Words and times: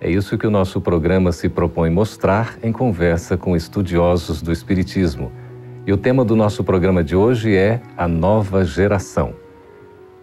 É 0.00 0.10
isso 0.10 0.38
que 0.38 0.46
o 0.46 0.50
nosso 0.50 0.80
programa 0.80 1.30
se 1.30 1.46
propõe 1.46 1.90
mostrar 1.90 2.58
em 2.62 2.72
conversa 2.72 3.36
com 3.36 3.54
estudiosos 3.54 4.40
do 4.40 4.50
Espiritismo. 4.50 5.30
E 5.86 5.92
o 5.92 5.96
tema 5.98 6.24
do 6.24 6.34
nosso 6.34 6.64
programa 6.64 7.04
de 7.04 7.14
hoje 7.14 7.54
é 7.54 7.82
a 7.98 8.08
nova 8.08 8.64
geração. 8.64 9.34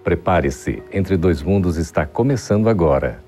Prepare-se, 0.04 0.82
Entre 0.92 1.16
Dois 1.16 1.44
Mundos 1.44 1.78
está 1.78 2.08
começando 2.08 2.70
agora. 2.70 3.27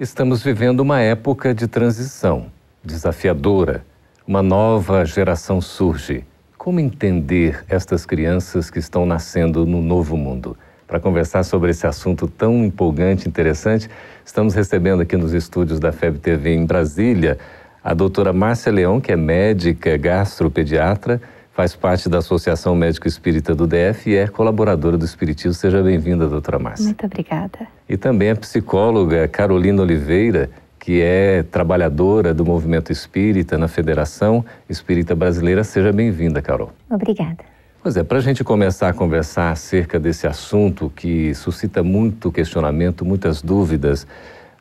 Estamos 0.00 0.44
vivendo 0.44 0.78
uma 0.78 1.00
época 1.00 1.52
de 1.52 1.66
transição, 1.66 2.46
desafiadora. 2.84 3.84
Uma 4.24 4.44
nova 4.44 5.04
geração 5.04 5.60
surge. 5.60 6.24
Como 6.56 6.78
entender 6.78 7.64
estas 7.68 8.06
crianças 8.06 8.70
que 8.70 8.78
estão 8.78 9.04
nascendo 9.04 9.66
no 9.66 9.82
novo 9.82 10.16
mundo? 10.16 10.56
Para 10.86 11.00
conversar 11.00 11.42
sobre 11.42 11.72
esse 11.72 11.84
assunto 11.84 12.28
tão 12.28 12.64
empolgante, 12.64 13.26
e 13.26 13.28
interessante, 13.28 13.90
estamos 14.24 14.54
recebendo 14.54 15.02
aqui 15.02 15.16
nos 15.16 15.32
estúdios 15.32 15.80
da 15.80 15.90
FEB 15.90 16.20
TV 16.20 16.54
em 16.54 16.64
Brasília 16.64 17.36
a 17.82 17.92
doutora 17.92 18.32
Márcia 18.32 18.70
Leão, 18.70 19.00
que 19.00 19.10
é 19.10 19.16
médica 19.16 19.96
gastropediatra 19.96 21.20
faz 21.58 21.74
parte 21.74 22.08
da 22.08 22.18
Associação 22.18 22.76
Médico 22.76 23.08
Espírita 23.08 23.52
do 23.52 23.66
DF 23.66 24.10
e 24.10 24.14
é 24.14 24.28
colaboradora 24.28 24.96
do 24.96 25.04
Espiritismo. 25.04 25.54
Seja 25.54 25.82
bem-vinda, 25.82 26.28
doutora 26.28 26.56
Márcia. 26.56 26.84
Muito 26.84 27.04
obrigada. 27.04 27.66
E 27.88 27.96
também 27.96 28.30
a 28.30 28.36
psicóloga 28.36 29.26
Carolina 29.26 29.82
Oliveira, 29.82 30.50
que 30.78 31.02
é 31.02 31.42
trabalhadora 31.42 32.32
do 32.32 32.44
movimento 32.44 32.92
espírita 32.92 33.58
na 33.58 33.66
Federação 33.66 34.44
Espírita 34.70 35.16
Brasileira. 35.16 35.64
Seja 35.64 35.92
bem-vinda, 35.92 36.40
Carol. 36.40 36.70
Obrigada. 36.88 37.38
Pois 37.82 37.96
é, 37.96 38.04
para 38.04 38.18
a 38.18 38.20
gente 38.20 38.44
começar 38.44 38.90
a 38.90 38.92
conversar 38.92 39.50
acerca 39.50 39.98
desse 39.98 40.28
assunto 40.28 40.92
que 40.94 41.34
suscita 41.34 41.82
muito 41.82 42.30
questionamento, 42.30 43.04
muitas 43.04 43.42
dúvidas, 43.42 44.06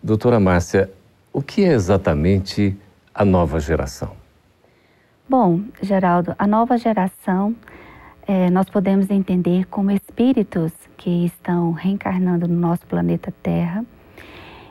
doutora 0.02 0.40
Márcia, 0.40 0.90
o 1.32 1.44
que 1.44 1.64
é 1.64 1.74
exatamente 1.74 2.76
a 3.14 3.24
nova 3.24 3.60
geração? 3.60 4.14
Bom, 5.30 5.60
Geraldo, 5.82 6.34
a 6.40 6.48
nova 6.48 6.78
geração 6.78 7.54
é, 8.26 8.50
nós 8.50 8.70
podemos 8.70 9.10
entender 9.10 9.66
como 9.66 9.92
espíritos 9.92 10.72
que 10.96 11.26
estão 11.26 11.74
reencarnando 11.74 12.48
no 12.48 12.56
nosso 12.56 12.88
planeta 12.88 13.34
Terra, 13.44 13.86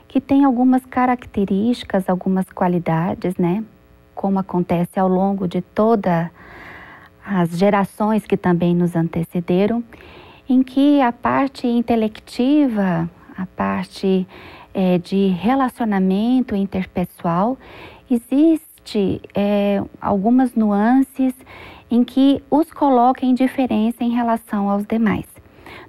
que 0.07 0.19
tem 0.19 0.43
algumas 0.43 0.83
características, 0.83 2.09
algumas 2.09 2.49
qualidades, 2.49 3.37
né? 3.37 3.63
Como 4.15 4.39
acontece 4.39 4.99
ao 4.99 5.07
longo 5.07 5.47
de 5.47 5.61
todas 5.61 6.27
as 7.23 7.51
gerações 7.51 8.25
que 8.25 8.35
também 8.35 8.73
nos 8.73 8.95
antecederam, 8.95 9.83
em 10.49 10.63
que 10.63 10.99
a 11.01 11.11
parte 11.11 11.67
intelectiva, 11.67 13.07
a 13.37 13.45
parte 13.45 14.27
é, 14.73 14.97
de 14.97 15.27
relacionamento 15.27 16.55
interpessoal, 16.55 17.59
existe 18.09 18.66
existe 18.87 19.21
é, 19.35 19.83
algumas 19.99 20.55
nuances 20.55 21.33
em 21.91 22.03
que 22.03 22.41
os 22.49 22.71
coloca 22.71 23.25
em 23.25 23.33
diferença 23.33 24.03
em 24.03 24.11
relação 24.11 24.69
aos 24.69 24.85
demais. 24.85 25.25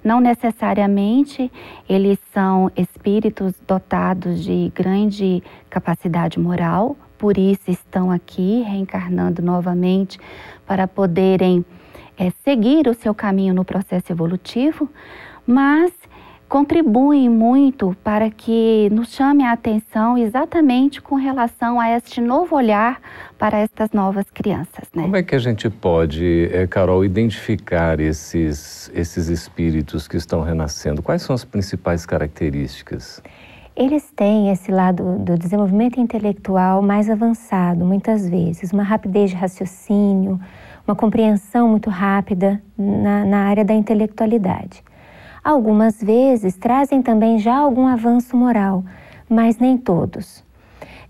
Não 0.03 0.19
necessariamente 0.19 1.51
eles 1.87 2.19
são 2.33 2.69
espíritos 2.75 3.53
dotados 3.67 4.43
de 4.43 4.71
grande 4.75 5.41
capacidade 5.69 6.39
moral, 6.39 6.97
por 7.17 7.37
isso 7.37 7.69
estão 7.69 8.11
aqui 8.11 8.61
reencarnando 8.61 9.41
novamente 9.41 10.19
para 10.65 10.87
poderem 10.87 11.65
é, 12.17 12.31
seguir 12.43 12.87
o 12.87 12.93
seu 12.93 13.13
caminho 13.13 13.53
no 13.53 13.65
processo 13.65 14.11
evolutivo, 14.11 14.89
mas 15.45 15.91
contribuem 16.49 17.29
muito 17.29 17.95
para 18.03 18.31
que 18.31 18.89
nos 18.91 19.13
chame 19.13 19.43
a 19.43 19.51
atenção 19.51 20.17
exatamente 20.17 20.99
com 20.99 21.13
relação 21.15 21.79
a 21.79 21.95
este 21.95 22.19
novo 22.19 22.55
olhar 22.55 22.99
para 23.37 23.59
estas 23.59 23.91
novas 23.91 24.25
crianças. 24.33 24.89
Né? 24.95 25.03
Como 25.03 25.15
é 25.15 25.21
que 25.21 25.35
a 25.35 25.39
gente 25.39 25.69
pode, 25.69 26.49
eh, 26.51 26.65
Carol, 26.65 27.05
identificar 27.05 27.99
esses, 27.99 28.91
esses 28.95 29.27
espíritos 29.27 30.07
que 30.07 30.17
estão 30.17 30.41
renascendo? 30.41 31.03
Quais 31.03 31.21
são 31.21 31.35
as 31.35 31.45
principais 31.45 32.03
características? 32.03 33.21
Eles 33.75 34.11
têm 34.13 34.49
esse 34.51 34.71
lado 34.71 35.19
do 35.19 35.37
desenvolvimento 35.37 35.99
intelectual 35.99 36.81
mais 36.81 37.09
avançado, 37.11 37.85
muitas 37.85 38.27
vezes, 38.27 38.73
uma 38.73 38.83
rapidez 38.83 39.29
de 39.29 39.35
raciocínio, 39.35 40.39
uma 40.85 40.95
compreensão 40.95 41.69
muito 41.69 41.91
rápida 41.91 42.59
na, 42.75 43.23
na 43.23 43.37
área 43.45 43.63
da 43.63 43.73
intelectualidade. 43.73 44.83
Algumas 45.43 46.01
vezes 46.01 46.55
trazem 46.55 47.01
também 47.01 47.39
já 47.39 47.57
algum 47.57 47.87
avanço 47.87 48.35
moral, 48.35 48.83
mas 49.29 49.57
nem 49.57 49.77
todos. 49.77 50.43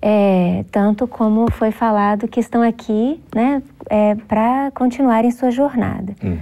É, 0.02 0.64
tanto 0.72 1.08
como 1.08 1.52
foi 1.52 1.72
falado 1.72 2.28
que 2.28 2.40
estão 2.40 2.62
aqui 2.62 3.22
né, 3.36 3.62
é, 3.90 4.16
para 4.16 4.72
continuarem 4.74 5.30
sua 5.32 5.52
jornada. 5.52 6.16
Uhum. 6.24 6.38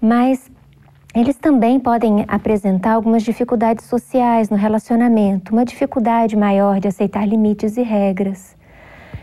Mas 0.00 0.50
eles 1.14 1.36
também 1.36 1.78
podem 1.78 2.24
apresentar 2.26 2.92
algumas 2.92 3.22
dificuldades 3.22 3.84
sociais 3.84 4.50
no 4.50 4.56
relacionamento, 4.56 5.52
uma 5.52 5.64
dificuldade 5.64 6.36
maior 6.36 6.80
de 6.80 6.88
aceitar 6.88 7.26
limites 7.26 7.76
e 7.76 7.82
regras, 7.82 8.56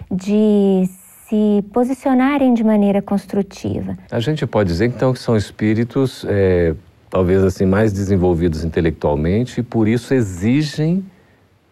de 0.09 0.87
se 1.27 1.63
posicionarem 1.73 2.53
de 2.53 2.63
maneira 2.63 3.01
construtiva. 3.01 3.97
A 4.11 4.19
gente 4.19 4.45
pode 4.47 4.69
dizer 4.69 4.85
então 4.85 5.13
que 5.13 5.19
são 5.19 5.35
espíritos 5.35 6.25
é, 6.27 6.75
talvez 7.09 7.43
assim 7.43 7.65
mais 7.65 7.91
desenvolvidos 7.91 8.63
intelectualmente 8.63 9.59
e 9.59 9.63
por 9.63 9.87
isso 9.87 10.13
exigem 10.13 11.03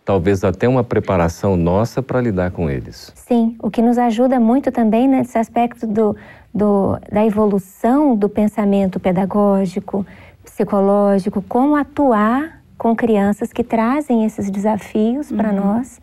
talvez 0.03 0.43
até 0.43 0.67
uma 0.67 0.85
preparação 0.85 1.57
nossa 1.57 2.01
para 2.01 2.21
lidar 2.21 2.51
com 2.51 2.69
eles. 2.69 3.11
Sim, 3.13 3.57
o 3.61 3.69
que 3.69 3.81
nos 3.81 3.97
ajuda 3.97 4.39
muito 4.39 4.71
também 4.71 5.05
nesse 5.05 5.37
aspecto 5.37 5.85
do, 5.85 6.15
do, 6.53 6.97
da 7.11 7.25
evolução 7.25 8.15
do 8.15 8.29
pensamento 8.29 9.01
pedagógico, 9.01 10.05
psicológico, 10.45 11.41
como 11.41 11.75
atuar 11.75 12.61
com 12.77 12.95
crianças 12.95 13.51
que 13.51 13.65
trazem 13.65 14.23
esses 14.23 14.49
desafios 14.49 15.29
uhum. 15.29 15.37
para 15.37 15.51
nós, 15.51 15.99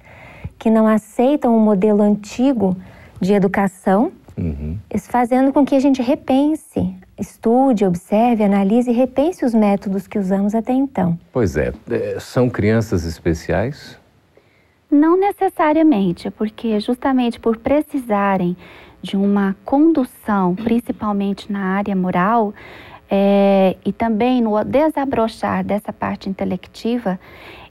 que 0.59 0.69
não 0.69 0.87
aceitam 0.87 1.57
o 1.57 1.61
modelo 1.61 2.03
antigo 2.03 2.77
de 3.19 3.33
educação, 3.33 4.13
uhum. 4.37 4.77
fazendo 4.99 5.51
com 5.51 5.65
que 5.65 5.75
a 5.75 5.81
gente 5.81 6.03
repense 6.03 6.95
estude, 7.19 7.85
observe, 7.85 8.43
analise 8.43 8.91
e 8.91 8.95
repense 8.95 9.45
os 9.45 9.55
métodos 9.55 10.07
que 10.07 10.19
usamos 10.19 10.55
até 10.55 10.73
então. 10.73 11.19
Pois 11.33 11.57
é. 11.57 11.73
é. 11.91 12.19
São 12.19 12.49
crianças 12.51 13.05
especiais? 13.05 13.99
Não 14.91 15.19
necessariamente, 15.19 16.31
porque 16.31 16.79
justamente 16.81 17.41
por 17.41 17.57
precisarem 17.57 18.57
de 19.03 19.17
uma 19.17 19.57
condução, 19.65 20.55
principalmente 20.55 21.53
na 21.53 21.77
área 21.77 21.95
moral, 21.95 22.55
é, 23.11 23.77
e 23.85 23.93
também 23.93 24.41
no 24.41 24.63
desabrochar 24.65 25.65
dessa 25.65 25.93
parte 25.93 26.29
intelectiva, 26.29 27.19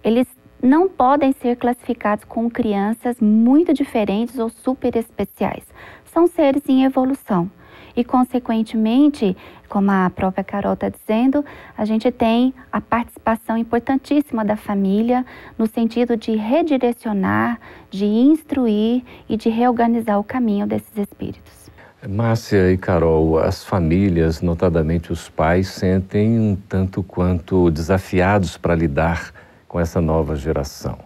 eles 0.04 0.28
não 0.62 0.88
podem 0.88 1.34
ser 1.34 1.58
classificados 1.58 2.24
como 2.24 2.50
crianças 2.50 3.20
muito 3.20 3.74
diferentes 3.74 4.38
ou 4.38 4.50
super 4.50 4.96
especiais. 4.96 5.64
São 6.06 6.28
seres 6.28 6.64
em 6.68 6.86
evolução 6.86 7.50
e, 7.96 8.04
consequentemente, 8.04 9.36
como 9.70 9.92
a 9.92 10.10
própria 10.10 10.44
Carol 10.44 10.74
está 10.74 10.90
dizendo, 10.90 11.44
a 11.78 11.86
gente 11.86 12.12
tem 12.12 12.54
a 12.72 12.80
participação 12.80 13.58
importantíssima 13.58 14.44
da 14.44 14.56
família 14.56 15.26
no 15.58 15.68
sentido 15.68 16.16
de 16.16 16.36
redirecionar, 16.36 17.60
de 17.90 18.06
instruir 18.06 19.04
e 19.28 19.38
de 19.38 19.50
reorganizar 19.50 20.20
o 20.20 20.24
caminho 20.24 20.68
desses 20.68 20.96
espíritos. 20.98 21.64
Márcia 22.08 22.72
e 22.72 22.78
Carol, 22.78 23.40
as 23.40 23.64
famílias, 23.64 24.42
notadamente 24.42 25.12
os 25.12 25.30
pais, 25.30 25.70
sentem 25.70 26.38
um 26.38 26.56
tanto 26.56 27.02
quanto 27.02 27.72
desafiados 27.72 28.58
para 28.58 28.76
lidar 28.76 29.32
com 29.70 29.80
essa 29.80 30.02
nova 30.02 30.36
geração. 30.36 31.00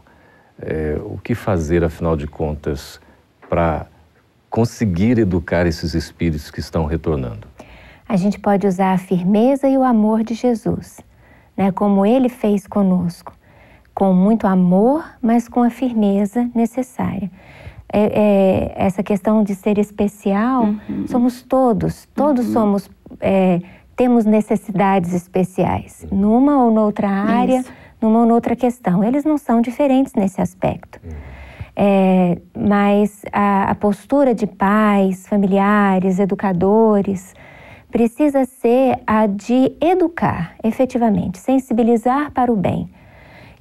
É, 0.59 0.97
o 1.05 1.19
que 1.23 1.35
fazer, 1.35 1.83
afinal 1.83 2.17
de 2.17 2.25
contas, 2.25 2.99
para 3.47 3.85
conseguir 4.57 5.19
educar 5.19 5.67
esses 5.67 5.93
espíritos 5.93 6.49
que 6.49 6.59
estão 6.59 6.85
retornando? 6.85 7.47
A 8.09 8.15
gente 8.17 8.39
pode 8.39 8.65
usar 8.65 8.93
a 8.93 8.97
firmeza 8.97 9.67
e 9.67 9.77
o 9.77 9.83
amor 9.83 10.23
de 10.23 10.33
Jesus, 10.33 10.99
né? 11.55 11.71
como 11.71 12.03
ele 12.03 12.27
fez 12.27 12.65
conosco, 12.65 13.33
com 13.93 14.11
muito 14.15 14.47
amor, 14.47 15.05
mas 15.21 15.47
com 15.47 15.61
a 15.61 15.69
firmeza 15.69 16.49
necessária. 16.55 17.29
É, 17.93 17.99
é, 17.99 18.73
essa 18.75 19.03
questão 19.03 19.43
de 19.43 19.53
ser 19.53 19.77
especial, 19.77 20.63
uhum. 20.63 21.05
somos 21.07 21.43
todos, 21.43 22.07
todos 22.15 22.47
uhum. 22.47 22.53
somos, 22.53 22.89
é, 23.21 23.61
temos 23.95 24.25
necessidades 24.25 25.13
especiais, 25.13 26.03
numa 26.11 26.63
ou 26.63 26.71
noutra 26.71 27.07
área, 27.07 27.59
Isso. 27.59 27.71
numa 28.01 28.21
ou 28.21 28.25
noutra 28.25 28.55
questão. 28.55 29.03
Eles 29.03 29.23
não 29.23 29.37
são 29.37 29.61
diferentes 29.61 30.15
nesse 30.15 30.41
aspecto. 30.41 30.99
Uhum. 31.05 31.36
É, 31.79 32.39
mas 32.57 33.21
a, 33.31 33.69
a, 33.69 33.75
postura 33.75 34.33
de 34.33 34.47
pais, 34.47 35.27
familiares, 35.27 36.17
educadores, 36.17 37.35
precisa 37.91 38.45
ser 38.45 38.97
a 39.05 39.27
de 39.27 39.71
educar 39.79 40.55
efetivamente, 40.63 41.37
sensibilizar 41.37 42.31
para 42.31 42.51
o 42.51 42.55
bem, 42.55 42.89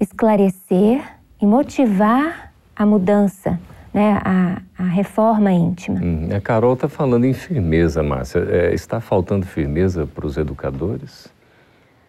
esclarecer 0.01 1.03
e 1.39 1.45
motivar 1.45 2.55
a 2.75 2.87
mudança, 2.87 3.61
né, 3.93 4.19
a, 4.25 4.63
a 4.79 4.85
reforma 4.85 5.53
íntima. 5.53 6.01
Hum, 6.03 6.29
a 6.35 6.41
Carol 6.41 6.73
está 6.73 6.89
falando 6.89 7.27
em 7.27 7.35
firmeza, 7.35 8.03
Márcia. 8.03 8.39
É, 8.51 8.73
está 8.73 8.99
faltando 8.99 9.45
firmeza 9.45 10.07
para 10.07 10.27
os 10.27 10.39
educadores? 10.39 11.29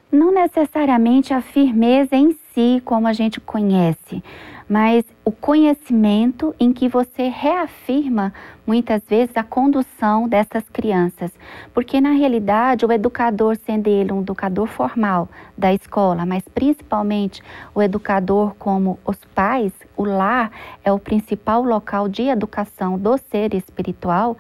Não 0.10 0.34
necessariamente 0.34 1.34
a 1.34 1.42
firmeza 1.42 2.16
em 2.16 2.32
si, 2.54 2.82
como 2.86 3.08
a 3.08 3.14
gente 3.14 3.42
conhece, 3.42 4.24
mas 4.68 5.06
o 5.24 5.32
conhecimento 5.32 6.54
em 6.60 6.74
que 6.74 6.88
você 6.90 7.30
reafirma 7.30 8.34
muitas 8.66 9.02
vezes 9.08 9.36
a 9.38 9.44
condução 9.44 10.28
dessas 10.28 10.64
crianças, 10.70 11.32
porque 11.74 12.02
na 12.02 12.12
realidade 12.12 12.86
o 12.86 12.92
educador, 12.92 13.56
sendo 13.56 13.88
ele 13.88 14.12
um 14.12 14.22
educador 14.22 14.68
formal 14.68 15.30
da 15.58 15.74
escola, 15.74 16.26
mas 16.26 16.44
principalmente 16.54 17.42
o 17.74 17.82
educador 17.82 18.54
como 18.60 19.00
os 19.06 19.18
pais, 19.34 19.72
o 19.96 20.04
lar 20.04 20.52
é 20.84 20.92
o 20.92 21.00
principal 21.00 21.64
local 21.64 22.10
de 22.10 22.24
educação 22.24 22.98
do 22.98 23.18
ser 23.18 23.54
espiritual, 23.54 24.38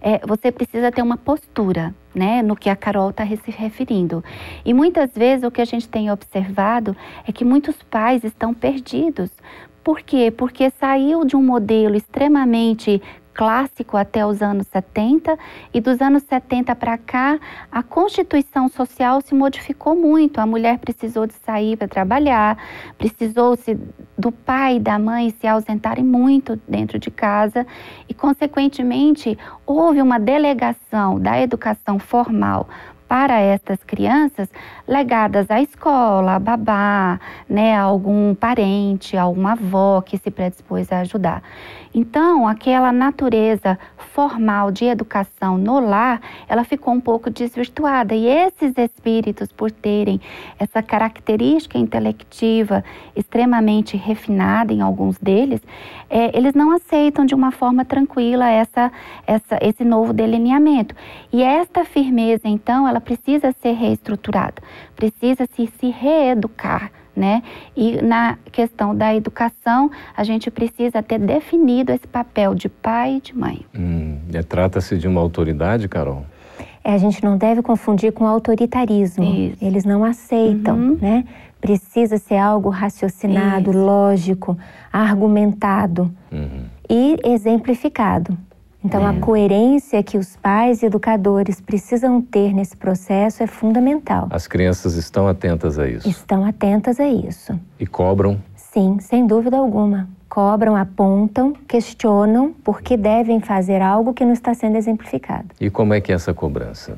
é, 0.00 0.20
você 0.26 0.50
precisa 0.50 0.90
ter 0.90 1.02
uma 1.02 1.16
postura, 1.16 1.94
né, 2.14 2.40
no 2.40 2.56
que 2.56 2.70
a 2.70 2.76
Carol 2.76 3.10
está 3.10 3.26
se 3.26 3.50
referindo. 3.50 4.24
E 4.64 4.72
muitas 4.72 5.10
vezes 5.14 5.44
o 5.44 5.50
que 5.50 5.60
a 5.60 5.64
gente 5.64 5.88
tem 5.88 6.10
observado 6.10 6.96
é 7.26 7.32
que 7.32 7.44
muitos 7.44 7.82
pais 7.82 8.24
estão 8.24 8.54
perdidos. 8.54 9.30
Por 9.86 10.02
quê? 10.02 10.32
Porque 10.32 10.68
saiu 10.80 11.24
de 11.24 11.36
um 11.36 11.42
modelo 11.44 11.94
extremamente 11.94 13.00
clássico 13.32 13.96
até 13.96 14.26
os 14.26 14.42
anos 14.42 14.66
70 14.66 15.38
e 15.72 15.80
dos 15.80 16.00
anos 16.00 16.24
70 16.24 16.74
para 16.74 16.98
cá 16.98 17.38
a 17.70 17.84
constituição 17.84 18.68
social 18.68 19.20
se 19.20 19.32
modificou 19.32 19.94
muito. 19.94 20.40
A 20.40 20.46
mulher 20.46 20.78
precisou 20.78 21.24
de 21.24 21.34
sair 21.34 21.76
para 21.76 21.86
trabalhar, 21.86 22.58
precisou-se 22.98 23.78
do 24.18 24.32
pai 24.32 24.78
e 24.78 24.80
da 24.80 24.98
mãe 24.98 25.30
se 25.30 25.46
ausentarem 25.46 26.04
muito 26.04 26.58
dentro 26.66 26.98
de 26.98 27.08
casa 27.08 27.64
e 28.08 28.14
consequentemente 28.14 29.38
houve 29.64 30.02
uma 30.02 30.18
delegação 30.18 31.20
da 31.20 31.40
educação 31.40 32.00
formal 32.00 32.68
para 33.08 33.40
estas 33.40 33.82
crianças 33.84 34.48
legadas 34.86 35.50
à 35.50 35.60
escola, 35.60 36.34
à 36.34 36.38
babá, 36.38 37.20
né, 37.48 37.76
a 37.76 37.82
algum 37.82 38.34
parente, 38.34 39.16
a 39.16 39.22
alguma 39.22 39.52
avó 39.52 40.00
que 40.00 40.18
se 40.18 40.30
predispôs 40.30 40.90
a 40.92 41.00
ajudar. 41.00 41.42
Então, 41.98 42.46
aquela 42.46 42.92
natureza 42.92 43.78
formal 43.96 44.70
de 44.70 44.84
educação 44.84 45.56
no 45.56 45.80
lar, 45.80 46.20
ela 46.46 46.62
ficou 46.62 46.92
um 46.92 47.00
pouco 47.00 47.30
desvirtuada. 47.30 48.14
E 48.14 48.26
esses 48.26 48.76
espíritos, 48.76 49.50
por 49.50 49.70
terem 49.70 50.20
essa 50.58 50.82
característica 50.82 51.78
intelectiva 51.78 52.84
extremamente 53.16 53.96
refinada 53.96 54.74
em 54.74 54.82
alguns 54.82 55.16
deles, 55.16 55.62
é, 56.10 56.36
eles 56.36 56.52
não 56.52 56.70
aceitam 56.70 57.24
de 57.24 57.34
uma 57.34 57.50
forma 57.50 57.82
tranquila 57.82 58.46
essa, 58.50 58.92
essa, 59.26 59.58
esse 59.62 59.82
novo 59.82 60.12
delineamento. 60.12 60.94
E 61.32 61.42
esta 61.42 61.82
firmeza, 61.82 62.46
então, 62.46 62.86
ela 62.86 63.00
precisa 63.00 63.52
ser 63.52 63.72
reestruturada, 63.72 64.62
precisa 64.94 65.48
se, 65.54 65.66
se 65.80 65.88
reeducar 65.88 66.92
né? 67.16 67.42
E 67.76 68.00
na 68.02 68.36
questão 68.52 68.94
da 68.94 69.14
educação, 69.14 69.90
a 70.16 70.22
gente 70.22 70.50
precisa 70.50 71.02
ter 71.02 71.18
definido 71.18 71.92
esse 71.92 72.06
papel 72.06 72.54
de 72.54 72.68
pai 72.68 73.16
e 73.16 73.20
de 73.20 73.36
mãe. 73.36 73.64
Hum, 73.74 74.18
Trata-se 74.48 74.98
de 74.98 75.08
uma 75.08 75.20
autoridade, 75.20 75.88
Carol? 75.88 76.24
É, 76.84 76.92
a 76.92 76.98
gente 76.98 77.24
não 77.24 77.36
deve 77.36 77.62
confundir 77.62 78.12
com 78.12 78.24
autoritarismo. 78.26 79.24
Isso. 79.24 79.64
Eles 79.64 79.84
não 79.84 80.04
aceitam, 80.04 80.76
uhum. 80.76 80.98
né? 81.00 81.24
Precisa 81.60 82.16
ser 82.16 82.36
algo 82.36 82.68
raciocinado, 82.68 83.70
Isso. 83.70 83.78
lógico, 83.78 84.56
argumentado 84.92 86.08
uhum. 86.30 86.64
e 86.88 87.16
exemplificado. 87.24 88.38
Então, 88.86 89.04
a 89.04 89.14
coerência 89.14 90.00
que 90.00 90.16
os 90.16 90.36
pais 90.36 90.80
e 90.80 90.86
educadores 90.86 91.60
precisam 91.60 92.22
ter 92.22 92.54
nesse 92.54 92.76
processo 92.76 93.42
é 93.42 93.46
fundamental. 93.48 94.28
As 94.30 94.46
crianças 94.46 94.94
estão 94.94 95.26
atentas 95.26 95.76
a 95.76 95.88
isso? 95.88 96.08
Estão 96.08 96.44
atentas 96.44 97.00
a 97.00 97.08
isso. 97.08 97.58
E 97.80 97.84
cobram? 97.84 98.40
Sim, 98.54 98.98
sem 99.00 99.26
dúvida 99.26 99.56
alguma. 99.56 100.08
Cobram, 100.28 100.76
apontam, 100.76 101.52
questionam 101.66 102.54
porque 102.62 102.96
devem 102.96 103.40
fazer 103.40 103.82
algo 103.82 104.14
que 104.14 104.24
não 104.24 104.32
está 104.32 104.54
sendo 104.54 104.76
exemplificado. 104.76 105.48
E 105.60 105.68
como 105.68 105.92
é 105.92 106.00
que 106.00 106.12
é 106.12 106.14
essa 106.14 106.32
cobrança? 106.32 106.96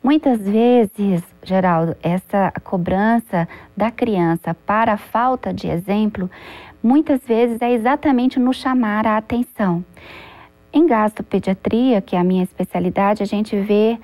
Muitas 0.00 0.38
vezes, 0.38 1.20
Geraldo, 1.42 1.96
essa 2.00 2.52
cobrança 2.62 3.48
da 3.76 3.90
criança 3.90 4.54
para 4.54 4.92
a 4.92 4.96
falta 4.96 5.52
de 5.52 5.66
exemplo, 5.66 6.30
muitas 6.80 7.20
vezes 7.26 7.60
é 7.60 7.72
exatamente 7.72 8.38
no 8.38 8.54
chamar 8.54 9.04
a 9.04 9.16
atenção. 9.16 9.84
Em 10.74 10.88
gastropediatria, 10.88 12.02
que 12.02 12.16
é 12.16 12.18
a 12.18 12.24
minha 12.24 12.42
especialidade, 12.42 13.22
a 13.22 13.26
gente 13.26 13.54
vê 13.60 13.96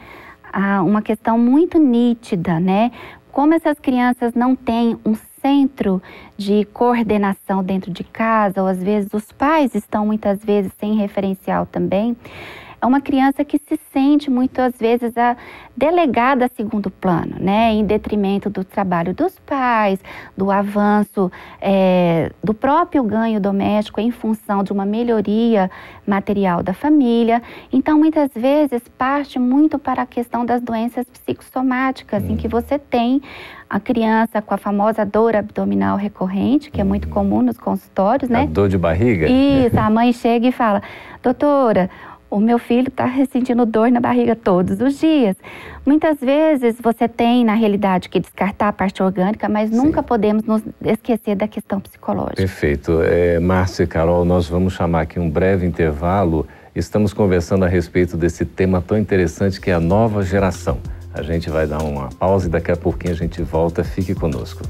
ah, 0.53 0.85
uma 0.85 1.03
questão 1.03 1.37
muito 1.37 1.81
nítida, 1.81 2.61
né? 2.61 2.93
Como 3.33 3.53
essas 3.55 3.77
crianças 3.81 4.35
não 4.35 4.55
têm 4.55 4.97
um 5.05 5.17
centro 5.43 6.01
de 6.37 6.65
coordenação 6.67 7.65
dentro 7.65 7.91
de 7.91 8.05
casa, 8.05 8.63
ou 8.63 8.69
às 8.69 8.81
vezes 8.81 9.13
os 9.13 9.33
pais 9.33 9.75
estão 9.75 10.07
muitas 10.07 10.45
vezes 10.45 10.71
sem 10.79 10.95
referencial 10.95 11.67
também, 11.67 12.17
é 12.81 12.87
uma 12.87 13.01
criança 13.01 13.45
que 13.45 13.59
se 13.59 13.79
sente 13.93 14.31
muitas 14.31 14.75
vezes 14.79 15.17
a 15.17 15.37
delegada 15.77 16.47
a 16.47 16.49
segundo 16.49 16.91
plano, 16.91 17.37
né, 17.39 17.73
em 17.73 17.85
detrimento 17.85 18.49
do 18.49 18.65
trabalho 18.65 19.15
dos 19.15 19.39
pais, 19.41 19.99
do 20.37 20.51
avanço 20.51 21.31
é, 21.61 22.33
do 22.43 22.55
próprio 22.55 23.03
ganho 23.03 23.41
doméstico 23.41 24.01
em 24.01 24.11
função 24.11 24.63
de 24.63 24.73
uma 24.73 24.85
melhoria 24.85 25.71
material 26.07 26.63
da 26.63 26.73
família. 26.73 27.43
Então, 27.73 27.99
muitas 27.99 28.31
vezes 28.35 28.83
parte 28.99 29.39
muito 29.39 29.79
para 29.79 30.03
a 30.03 30.07
questão 30.07 30.45
das 30.45 30.61
doenças 30.61 31.07
psicossomáticas, 31.07 32.23
hum. 32.23 32.33
em 32.33 32.37
que 32.37 32.47
hum. 32.47 32.51
você 32.51 32.79
tem 32.79 33.23
a 33.69 33.79
criança 33.79 34.43
com 34.43 34.53
a 34.53 34.59
famosa 34.59 35.07
dor 35.07 35.37
abdominal 35.37 35.97
recorrente, 35.97 36.71
que 36.71 36.81
é 36.81 36.85
muito 36.85 37.09
hum. 37.09 37.13
comum 37.13 37.43
nos 37.43 37.57
consultórios, 37.57 38.29
né? 38.29 38.43
A 38.43 38.47
dor 38.47 38.69
de 38.69 38.77
barriga? 38.77 39.29
Isso, 39.29 39.79
a 39.79 39.89
mãe 39.89 40.13
chega 40.15 40.49
e 40.49 40.53
fala, 40.53 40.83
doutora, 41.23 41.89
o 42.31 42.39
meu 42.39 42.59
filho 42.59 42.89
está 42.89 43.11
sentindo 43.31 43.67
dor 43.67 43.91
na 43.91 44.01
barriga 44.01 44.37
todos 44.37 44.81
os 44.81 44.99
dias. 44.99 45.37
Muitas 45.85 46.21
vezes 46.21 46.77
você 46.81 47.09
tem, 47.09 47.45
na 47.45 47.55
realidade, 47.55 48.09
que 48.09 48.21
descartar 48.21 48.69
a 48.69 48.73
parte 48.73 49.03
orgânica, 49.03 49.49
mas 49.49 49.71
Sim. 49.71 49.77
nunca 49.77 50.03
podemos 50.03 50.45
nos 50.45 50.63
esquecer 50.85 51.35
da 51.35 51.49
questão 51.49 51.81
psicológica. 51.81 52.37
Perfeito. 52.37 53.01
É, 53.03 53.41
Márcia 53.41 53.83
e 53.83 53.87
Carol, 53.87 54.25
nós 54.25 54.49
vamos 54.49 54.75
chamar 54.75 55.03
aqui 55.03 55.19
um 55.19 55.29
breve 55.29 55.67
intervalo. 55.67 56.47
Estamos 56.75 57.13
conversando 57.13 57.65
a 57.65 57.69
respeito 57.69 58.17
desse 58.17 58.45
tema 58.45 58.81
tão 58.81 58.97
interessante 58.97 59.61
que 59.61 59.71
é 59.71 59.75
a 59.75 59.81
nova 59.81 60.23
geração. 60.23 60.79
A 61.13 61.23
gente 61.23 61.51
vai 61.51 61.67
dar 61.67 61.83
uma 61.83 62.09
pausa 62.11 62.47
e 62.47 62.51
daqui 62.51 62.71
a 62.71 62.77
pouquinho 62.77 63.13
a 63.13 63.17
gente 63.17 63.43
volta. 63.43 63.83
Fique 63.83 64.15
conosco. 64.15 64.63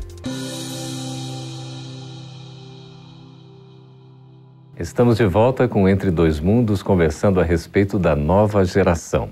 Estamos 4.81 5.19
de 5.19 5.27
volta 5.27 5.69
com 5.69 5.87
Entre 5.87 6.11
Dois 6.11 6.41
Mundos, 6.41 6.83
conversando 6.83 7.39
a 7.39 7.45
respeito 7.45 7.99
da 7.99 8.17
nova 8.17 8.65
geração. 8.65 9.29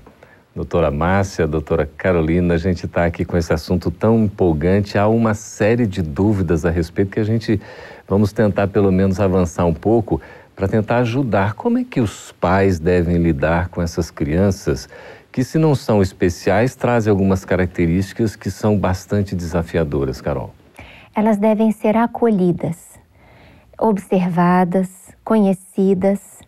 Doutora 0.55 0.91
Márcia, 0.91 1.47
doutora 1.47 1.89
Carolina, 1.97 2.53
a 2.53 2.57
gente 2.59 2.85
está 2.85 3.03
aqui 3.03 3.25
com 3.25 3.35
esse 3.35 3.51
assunto 3.51 3.89
tão 3.89 4.25
empolgante. 4.25 4.95
Há 4.95 5.07
uma 5.07 5.33
série 5.33 5.87
de 5.87 6.03
dúvidas 6.03 6.67
a 6.67 6.69
respeito 6.69 7.09
que 7.09 7.19
a 7.19 7.23
gente 7.23 7.59
vamos 8.07 8.31
tentar 8.31 8.67
pelo 8.67 8.91
menos 8.91 9.19
avançar 9.19 9.65
um 9.65 9.73
pouco 9.73 10.21
para 10.55 10.67
tentar 10.67 10.97
ajudar. 10.97 11.55
Como 11.55 11.79
é 11.79 11.83
que 11.83 11.99
os 11.99 12.31
pais 12.33 12.77
devem 12.77 13.17
lidar 13.17 13.69
com 13.69 13.81
essas 13.81 14.11
crianças 14.11 14.87
que, 15.31 15.43
se 15.43 15.57
não 15.57 15.73
são 15.73 15.99
especiais, 15.99 16.75
trazem 16.75 17.09
algumas 17.09 17.43
características 17.43 18.35
que 18.35 18.51
são 18.51 18.77
bastante 18.77 19.35
desafiadoras, 19.35 20.21
Carol? 20.21 20.53
Elas 21.15 21.37
devem 21.39 21.71
ser 21.71 21.97
acolhidas, 21.97 22.77
observadas, 23.79 25.08
conhecidas 25.29 26.39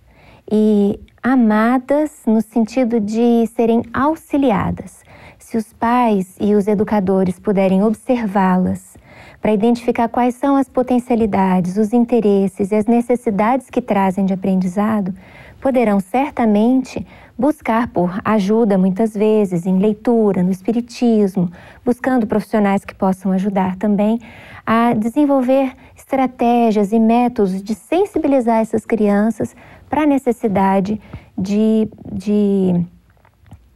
e 0.51 1.00
amadas 1.21 2.23
no 2.25 2.41
sentido 2.41 3.00
de 3.00 3.45
serem 3.55 3.83
auxiliadas. 3.93 5.03
Se 5.38 5.55
os 5.55 5.71
pais 5.71 6.35
e 6.41 6.55
os 6.55 6.67
educadores 6.67 7.38
puderem 7.38 7.83
observá-las 7.83 8.97
para 9.39 9.53
identificar 9.53 10.09
quais 10.09 10.33
são 10.33 10.55
as 10.55 10.67
potencialidades, 10.67 11.77
os 11.77 11.93
interesses 11.93 12.71
e 12.71 12.75
as 12.75 12.88
necessidades 12.88 13.69
que 13.69 13.83
trazem 13.83 14.25
de 14.25 14.33
aprendizado, 14.33 15.13
poderão 15.62 16.00
certamente 16.00 17.06
buscar 17.38 17.88
por 17.88 18.20
ajuda, 18.25 18.77
muitas 18.77 19.13
vezes, 19.13 19.65
em 19.65 19.80
leitura, 19.80 20.44
no 20.44 20.51
espiritismo, 20.51 21.50
buscando 21.86 22.27
profissionais 22.27 22.84
que 22.84 22.94
possam 22.94 23.32
ajudar 23.32 23.75
também 23.77 24.20
a 24.65 24.94
desenvolver 24.94 25.74
estratégias 25.96 26.91
e 26.91 27.00
métodos 27.00 27.63
de 27.63 27.74
sensibilizar 27.74 28.60
essas 28.60 28.86
crianças 28.86 29.56
para 29.89 30.03
a 30.03 30.06
necessidade 30.06 31.00
de, 31.38 31.88
de 32.12 32.86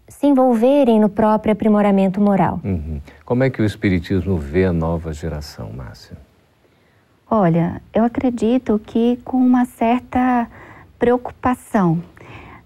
se 0.07 0.27
envolverem 0.27 0.99
no 0.99 1.09
próprio 1.09 1.53
aprimoramento 1.53 2.19
moral. 2.19 2.59
Uhum. 2.63 2.99
Como 3.23 3.43
é 3.43 3.49
que 3.49 3.61
o 3.61 3.65
Espiritismo 3.65 4.37
vê 4.37 4.65
a 4.65 4.73
nova 4.73 5.13
geração, 5.13 5.71
Márcia? 5.71 6.17
Olha, 7.29 7.81
eu 7.93 8.03
acredito 8.03 8.79
que 8.85 9.17
com 9.25 9.37
uma 9.37 9.65
certa 9.65 10.47
preocupação, 10.97 12.01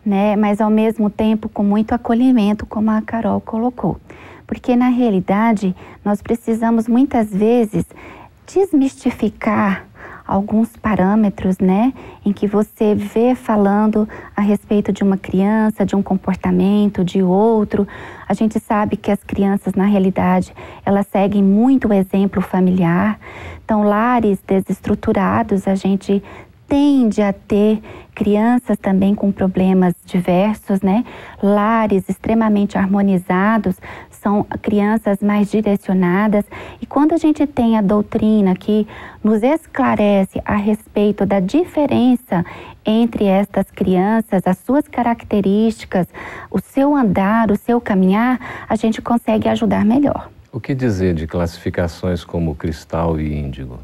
né? 0.06 0.36
mas 0.36 0.62
ao 0.62 0.70
mesmo 0.70 1.10
tempo 1.10 1.50
com 1.50 1.64
muito 1.64 1.94
acolhimento, 1.94 2.66
como 2.66 2.92
a 2.92 3.02
Carol 3.02 3.42
colocou. 3.42 4.00
Porque 4.48 4.76
na 4.76 4.90
realidade 4.90 5.76
nós 6.04 6.22
precisamos 6.22 6.88
muitas 6.88 7.32
vezes 7.32 7.86
desmistificar 8.52 9.86
alguns 10.30 10.78
parâmetros, 10.78 11.58
né, 11.58 11.92
em 12.24 12.32
que 12.32 12.46
você 12.46 12.94
vê 12.94 13.34
falando 13.34 14.08
a 14.36 14.42
respeito 14.42 14.94
de 14.94 15.04
uma 15.04 15.18
criança, 15.18 15.84
de 15.84 15.96
um 15.96 16.04
comportamento, 16.04 17.04
de 17.04 17.24
outro. 17.24 17.88
A 18.28 18.36
gente 18.36 18.60
sabe 18.60 18.96
que 18.96 19.10
as 19.10 19.24
crianças, 19.24 19.74
na 19.74 19.86
realidade, 19.86 20.54
elas 20.86 21.08
seguem 21.08 21.44
muito 21.44 21.88
o 21.88 21.94
exemplo 21.94 22.44
familiar. 22.44 23.20
Então, 23.66 23.82
lares 23.82 24.40
desestruturados, 24.46 25.68
a 25.68 25.74
gente 25.74 26.22
tende 26.70 27.22
a 27.22 27.34
ter 27.34 27.82
crianças 28.14 28.78
também 28.78 29.16
com 29.16 29.32
problemas 29.32 29.96
diversos, 30.06 30.82
né? 30.82 31.04
Lares 31.42 32.08
extremamente 32.08 32.78
harmonizados 32.78 33.76
são 34.12 34.46
crianças 34.62 35.20
mais 35.22 35.50
direcionadas. 35.50 36.46
E 36.80 36.86
quando 36.86 37.14
a 37.14 37.18
gente 37.18 37.48
tem 37.48 37.78
a 37.78 37.82
doutrina 37.82 38.56
que 38.56 38.88
nos 39.24 39.42
esclarece 39.42 40.40
a 40.46 40.56
respeito 40.56 41.26
da 41.26 41.40
diferença 41.40 42.46
entre 42.86 43.26
estas 43.26 43.72
crianças, 43.72 44.46
as 44.46 44.58
suas 44.60 44.88
características, 44.88 46.08
o 46.52 46.60
seu 46.60 46.96
andar, 46.96 47.50
o 47.52 47.58
seu 47.58 47.82
caminhar, 47.82 48.66
a 48.68 48.76
gente 48.76 49.02
consegue 49.02 49.48
ajudar 49.50 49.84
melhor. 49.84 50.30
O 50.52 50.60
que 50.60 50.76
dizer 50.76 51.14
de 51.14 51.26
classificações 51.26 52.24
como 52.24 52.56
cristal 52.56 53.20
e 53.20 53.34
índigo? 53.34 53.80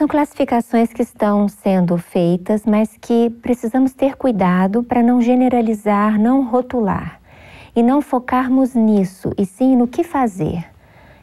São 0.00 0.08
classificações 0.08 0.90
que 0.94 1.02
estão 1.02 1.46
sendo 1.46 1.98
feitas, 1.98 2.64
mas 2.64 2.96
que 2.98 3.28
precisamos 3.42 3.92
ter 3.92 4.16
cuidado 4.16 4.82
para 4.82 5.02
não 5.02 5.20
generalizar, 5.20 6.18
não 6.18 6.42
rotular. 6.42 7.20
E 7.76 7.82
não 7.82 8.00
focarmos 8.00 8.74
nisso, 8.74 9.30
e 9.36 9.44
sim 9.44 9.76
no 9.76 9.86
que 9.86 10.02
fazer, 10.02 10.64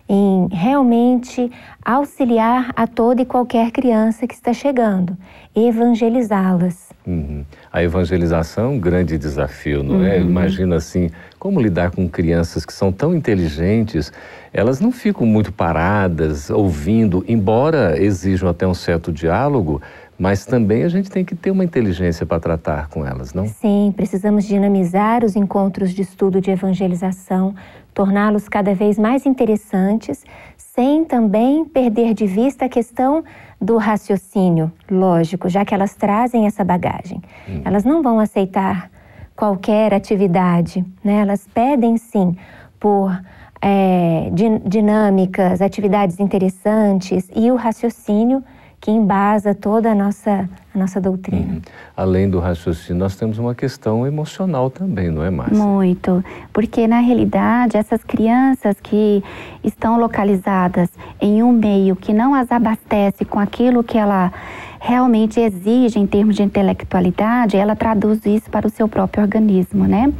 em 0.10 0.48
realmente 0.52 1.52
auxiliar 1.84 2.72
a 2.76 2.88
toda 2.88 3.22
e 3.22 3.26
qualquer 3.26 3.72
criança 3.72 4.26
que 4.26 4.34
está 4.34 4.54
chegando, 4.54 5.18
evangelizá-las. 5.56 6.88
Uhum. 7.06 7.44
A 7.72 7.84
evangelização 7.84 8.66
é 8.66 8.68
um 8.70 8.80
grande 8.80 9.18
desafio, 9.18 9.84
não 9.84 10.06
é? 10.06 10.18
Uhum. 10.18 10.28
Imagina 10.28 10.76
assim, 10.76 11.10
como 11.40 11.62
lidar 11.62 11.92
com 11.92 12.08
crianças 12.08 12.66
que 12.66 12.74
são 12.74 12.92
tão 12.92 13.16
inteligentes, 13.16 14.12
elas 14.54 14.80
não 14.80 14.92
ficam 14.92 15.26
muito 15.26 15.52
paradas, 15.52 16.50
ouvindo, 16.50 17.24
embora 17.28 18.02
exijam 18.02 18.50
até 18.50 18.68
um 18.68 18.74
certo 18.74 19.12
diálogo, 19.12 19.82
mas 20.18 20.46
também 20.46 20.84
a 20.84 20.90
gente 20.90 21.12
tem 21.12 21.24
que 21.24 21.36
ter 21.36 21.52
uma 21.52 21.64
inteligência 21.64 22.26
para 22.26 22.40
tratar 22.40 22.88
com 22.88 23.06
elas, 23.06 23.34
não? 23.34 23.48
Sim, 23.48 23.94
precisamos 23.96 24.46
dinamizar 24.46 25.24
os 25.24 25.36
encontros 25.36 25.94
de 25.94 26.02
estudo 26.02 26.42
de 26.42 26.50
evangelização, 26.50 27.54
torná-los 27.98 28.48
cada 28.48 28.76
vez 28.76 29.00
mais 29.00 29.26
interessantes, 29.26 30.24
sem 30.56 31.04
também 31.04 31.66
perder 31.66 32.14
de 32.14 32.28
vista 32.28 32.66
a 32.66 32.70
questão 32.70 33.24
do 33.60 33.78
raciocínio 33.78 34.72
lógico, 34.88 35.50
já 35.50 35.66
que 35.66 35.74
elas 35.74 35.96
trazem 35.96 36.46
essa 36.46 36.64
bagagem. 36.64 37.24
Hum. 37.50 37.62
Elas 37.66 37.84
não 37.84 38.04
vão 38.04 38.20
aceitar 38.20 38.92
qualquer 39.36 39.96
atividade, 39.96 40.86
né? 41.04 41.22
Elas 41.22 41.48
pedem 41.52 41.98
sim 41.98 42.38
por 42.80 43.20
é, 43.60 44.30
dinâmicas, 44.64 45.60
atividades 45.60 46.20
interessantes 46.20 47.28
e 47.36 47.50
o 47.50 47.56
raciocínio 47.56 48.44
que 48.80 48.92
embasa 48.92 49.56
toda 49.56 49.92
a 49.92 49.96
nossa, 49.96 50.48
a 50.74 50.78
nossa 50.78 51.02
doutrina. 51.02 51.54
Uhum. 51.54 51.62
Além 51.96 52.30
do 52.30 52.40
raciocínio, 52.40 53.00
nós 53.00 53.16
temos 53.16 53.38
uma 53.38 53.56
questão 53.56 54.06
emocional 54.06 54.70
também, 54.70 55.10
não 55.10 55.24
é, 55.24 55.30
Márcia? 55.30 55.58
Muito, 55.58 56.24
porque 56.54 56.88
na 56.88 57.00
realidade 57.00 57.76
essas 57.76 58.04
crianças 58.04 58.76
que 58.82 59.24
estão 59.64 60.00
localizadas 60.00 60.90
em 61.20 61.42
um 61.42 61.52
meio 61.52 61.96
que 61.96 62.14
não 62.14 62.34
as 62.36 62.52
abastece 62.52 63.26
com 63.26 63.40
aquilo 63.40 63.84
que 63.84 63.98
ela 63.98 64.32
realmente 64.80 65.40
exige 65.40 66.00
em 66.00 66.08
termos 66.08 66.36
de 66.36 66.44
intelectualidade, 66.44 67.58
ela 67.58 67.76
traduz 67.76 68.26
isso 68.26 68.50
para 68.50 68.68
o 68.68 68.70
seu 68.70 68.88
próprio 68.88 69.24
organismo, 69.24 69.86
né? 69.86 70.12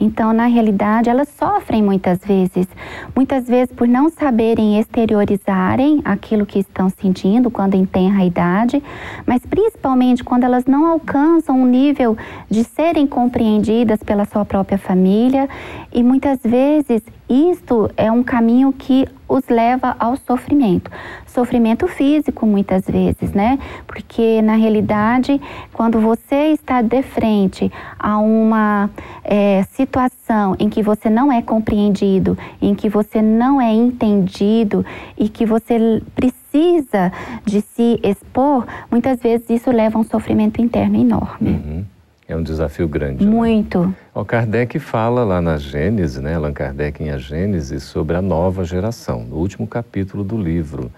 Então, 0.00 0.32
na 0.32 0.46
realidade, 0.46 1.08
elas 1.08 1.28
sofrem 1.28 1.82
muitas 1.82 2.18
vezes, 2.24 2.66
muitas 3.14 3.46
vezes 3.46 3.74
por 3.74 3.86
não 3.88 4.08
saberem 4.08 4.78
exteriorizarem 4.78 6.00
aquilo 6.04 6.46
que 6.46 6.58
estão 6.58 6.88
sentindo 6.88 7.50
quando 7.50 7.74
enterra 7.74 8.22
a 8.22 8.26
idade, 8.26 8.82
mas 9.26 9.44
principalmente 9.44 10.24
quando 10.24 10.44
elas 10.44 10.64
não 10.66 10.86
alcançam 10.86 11.60
um 11.60 11.66
nível 11.66 12.16
de 12.48 12.64
serem 12.64 13.06
compreendidas 13.06 14.02
pela 14.02 14.24
sua 14.24 14.44
própria 14.44 14.78
família 14.78 15.48
e 15.92 16.02
muitas 16.02 16.40
vezes 16.42 17.02
isto 17.28 17.90
é 17.96 18.12
um 18.12 18.22
caminho 18.22 18.72
que 18.72 19.08
os 19.34 19.48
leva 19.48 19.96
ao 19.98 20.16
sofrimento. 20.16 20.90
Sofrimento 21.26 21.88
físico, 21.88 22.46
muitas 22.46 22.86
vezes, 22.86 23.32
né? 23.32 23.58
Porque, 23.86 24.40
na 24.40 24.54
realidade, 24.54 25.40
quando 25.72 26.00
você 26.00 26.52
está 26.52 26.80
de 26.80 27.02
frente 27.02 27.70
a 27.98 28.18
uma 28.18 28.88
é, 29.24 29.64
situação 29.72 30.54
em 30.58 30.68
que 30.68 30.82
você 30.82 31.10
não 31.10 31.32
é 31.32 31.42
compreendido, 31.42 32.38
em 32.62 32.74
que 32.74 32.88
você 32.88 33.20
não 33.20 33.60
é 33.60 33.72
entendido 33.72 34.86
e 35.18 35.28
que 35.28 35.44
você 35.44 36.00
precisa 36.14 37.12
de 37.44 37.60
se 37.60 37.98
expor, 38.02 38.64
muitas 38.88 39.20
vezes 39.20 39.50
isso 39.50 39.70
leva 39.72 39.98
a 39.98 40.00
um 40.00 40.04
sofrimento 40.04 40.60
interno 40.60 40.96
enorme. 40.96 41.50
Uhum. 41.50 41.93
É 42.26 42.34
um 42.34 42.42
desafio 42.42 42.88
grande. 42.88 43.24
Né? 43.24 43.30
Muito. 43.30 43.86
Né? 43.86 43.94
O 44.14 44.24
Kardec 44.24 44.78
fala 44.78 45.24
lá 45.24 45.40
na 45.40 45.58
Gênesis, 45.58 46.20
né, 46.22 46.34
Allan 46.34 46.52
Kardec 46.52 47.02
em 47.02 47.10
A 47.10 47.18
Gênesis, 47.18 47.82
sobre 47.82 48.16
a 48.16 48.22
nova 48.22 48.64
geração, 48.64 49.24
no 49.24 49.36
último 49.36 49.66
capítulo 49.66 50.24
do 50.24 50.36
livro. 50.36 50.90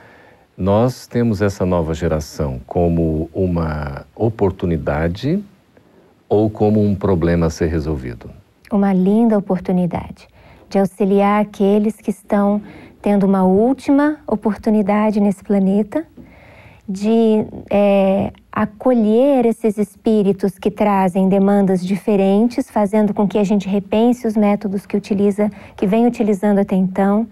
Nós 0.56 1.06
temos 1.06 1.42
essa 1.42 1.66
nova 1.66 1.92
geração 1.95 2.61
como 2.66 3.28
uma 3.35 4.06
oportunidade 4.14 5.42
ou 6.28 6.49
como 6.49 6.83
um 6.83 6.95
problema 6.95 7.47
a 7.47 7.50
ser 7.50 7.66
resolvido? 7.66 8.30
Uma 8.73 8.92
linda 8.92 9.37
oportunidade 9.37 10.28
de 10.68 10.78
auxiliar 10.78 11.42
aqueles 11.42 11.97
que 11.97 12.11
estão 12.11 12.61
tendo 13.00 13.25
uma 13.25 13.45
última 13.45 14.18
oportunidade 14.26 15.21
nesse 15.21 15.45
planeta 15.45 16.04
de 16.88 17.45
é, 17.69 18.33
acolher 18.52 19.45
esses 19.45 19.76
espíritos 19.76 20.59
que 20.59 20.71
trazem 20.71 21.28
demandas 21.28 21.85
diferentes, 21.85 22.71
fazendo 22.71 23.12
com 23.12 23.26
que 23.26 23.38
a 23.38 23.45
gente 23.45 23.69
repense 23.69 24.26
os 24.26 24.37
métodos 24.37 24.87
que 24.87 24.97
utiliza, 24.97 25.50
que 25.76 25.87
vem 25.87 26.07
utilizando 26.07 26.61
até 26.61 26.76
então, 26.76 27.26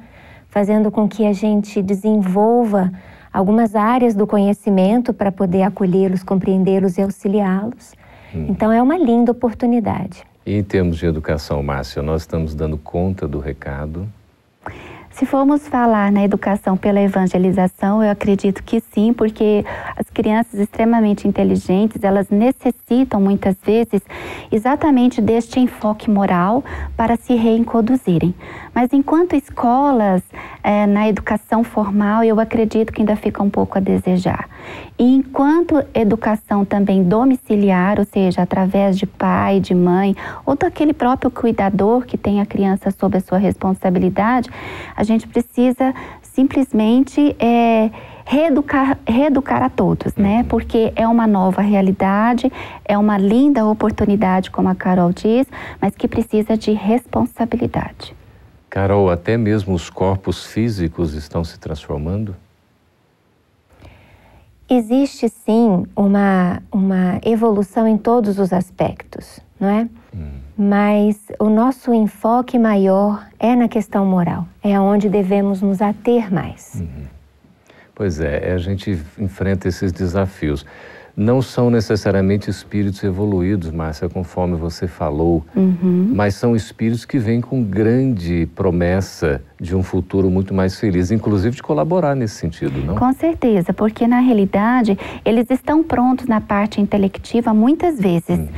fazendo 0.49 0.91
com 0.91 1.09
que 1.09 1.25
a 1.25 1.33
gente 1.33 1.81
desenvolva 1.81 2.93
algumas 3.33 3.75
áreas 3.75 4.15
do 4.15 4.27
conhecimento 4.27 5.13
para 5.13 5.33
poder 5.33 5.63
acolhê-los, 5.63 6.23
compreendê-los 6.23 6.99
e 6.99 7.03
auxiliá-los. 7.03 7.95
Hum. 8.35 8.47
Então 8.49 8.73
é 8.73 8.83
uma 8.83 8.99
linda 8.99 9.33
oportunidade. 9.33 10.23
E 10.45 10.57
em 10.59 10.63
termos 10.63 10.99
de 10.99 11.07
educação, 11.07 11.63
Márcia, 11.63 12.03
nós 12.03 12.23
estamos 12.23 12.55
dando 12.55 12.77
conta 12.77 13.27
do 13.27 13.39
recado? 13.39 14.07
Se 15.15 15.25
formos 15.25 15.69
falar 15.69 16.11
na 16.11 16.25
educação 16.25 16.77
pela 16.77 17.01
evangelização, 17.01 18.03
eu 18.03 18.11
acredito 18.11 18.65
que 18.65 18.81
sim, 18.81 19.13
porque 19.13 19.65
as 19.97 20.11
crianças 20.11 20.59
extremamente 20.59 21.29
inteligentes, 21.29 22.03
elas 22.03 22.29
necessitam 22.31 23.21
muitas 23.21 23.55
vezes 23.65 24.03
exatamente 24.51 25.21
deste 25.21 25.61
enfoque 25.61 26.11
moral 26.11 26.65
para 26.97 27.15
se 27.17 27.37
reintroduzirem. 27.37 28.35
Mas 28.75 28.93
enquanto 28.93 29.37
escolas, 29.37 30.23
é, 30.63 30.87
na 30.87 31.09
educação 31.09 31.63
formal, 31.63 32.25
eu 32.25 32.41
acredito 32.41 32.93
que 32.93 33.03
ainda 33.03 33.15
fica 33.15 33.43
um 33.43 33.51
pouco 33.51 33.79
a 33.79 33.81
desejar. 33.81 34.49
E 34.99 35.15
enquanto 35.15 35.85
educação 35.95 36.65
também 36.65 37.03
domiciliar, 37.03 37.99
ou 37.99 38.05
seja, 38.05 38.43
através 38.43 38.99
de 38.99 39.07
pai, 39.07 39.61
de 39.61 39.75
mãe, 39.75 40.17
ou 40.45 40.57
daquele 40.57 40.93
próprio 40.93 41.31
cuidador 41.31 42.05
que 42.05 42.19
tem 42.19 42.41
a 42.41 42.47
criança 42.47 42.91
sob 42.91 43.17
a 43.17 43.21
sua 43.21 43.39
responsabilidade, 43.39 44.51
a 44.97 45.05
gente 45.05 45.29
precisa 45.29 45.95
simplesmente 46.23 47.37
é, 47.39 47.91
reeducar, 48.25 48.99
reeducar 49.07 49.63
a 49.63 49.69
todos, 49.69 50.15
né? 50.17 50.39
Uhum. 50.39 50.45
Porque 50.45 50.93
é 50.97 51.07
uma 51.07 51.27
nova 51.27 51.63
realidade, 51.63 52.51
é 52.85 52.97
uma 52.99 53.19
linda 53.19 53.65
oportunidade, 53.65 54.51
como 54.51 54.69
a 54.69 54.75
Carol 54.75 55.13
diz, 55.13 55.47
mas 55.81 55.95
que 55.95 56.09
precisa 56.09 56.57
de 56.57 56.73
responsabilidade. 56.73 58.15
Carol, 58.75 59.09
até 59.09 59.37
mesmo 59.37 59.73
os 59.73 59.89
corpos 59.89 60.45
físicos 60.45 61.15
estão 61.15 61.45
se 61.45 61.61
transformando? 61.61 62.35
Existe 64.69 65.29
sim 65.29 65.87
uma, 65.95 66.61
uma 66.73 67.21
evolução 67.25 67.87
em 67.87 67.97
todos 67.97 68.37
os 68.37 68.53
aspectos, 68.53 69.39
não 69.61 69.69
é? 69.69 69.89
Hum. 70.13 70.41
Mas 70.59 71.21
o 71.39 71.49
nosso 71.49 71.95
enfoque 71.95 72.59
maior 72.59 73.25
é 73.39 73.55
na 73.55 73.69
questão 73.69 74.05
moral, 74.05 74.45
é 74.61 74.79
onde 74.81 75.09
devemos 75.09 75.63
nos 75.63 75.81
ater 75.81 76.35
mais. 76.35 76.73
Uhum. 76.75 77.07
Pois 77.95 78.19
é, 78.19 78.55
a 78.55 78.59
gente 78.59 79.01
enfrenta 79.17 79.69
esses 79.69 79.93
desafios 79.93 80.67
não 81.17 81.41
são 81.41 81.71
necessariamente 81.71 82.51
espíritos 82.51 83.03
evoluídos, 83.05 83.71
Márcia, 83.71 84.09
conforme 84.09 84.57
você 84.57 84.89
falou, 84.89 85.45
uhum. 85.55 86.11
mas 86.13 86.35
são 86.35 86.57
espíritos 86.57 87.05
que 87.05 87.19
vêm 87.19 87.41
com 87.41 87.63
grande 87.63 88.49
promessa 88.55 89.41
de 89.61 89.77
um 89.77 89.83
futuro 89.83 90.29
muito 90.29 90.53
mais 90.53 90.79
feliz, 90.79 91.11
inclusive 91.13 91.55
de 91.55 91.63
colaborar 91.63 92.17
nesse 92.17 92.35
sentido, 92.35 92.85
não? 92.85 92.97
Com 92.97 93.13
certeza, 93.13 93.73
porque 93.73 94.07
na 94.07 94.19
realidade 94.19 94.99
eles 95.25 95.49
estão 95.51 95.85
prontos 95.85 96.27
na 96.27 96.41
parte 96.41 96.81
intelectiva 96.81 97.55
muitas 97.55 97.99
vezes, 97.99 98.39
uhum. 98.39 98.49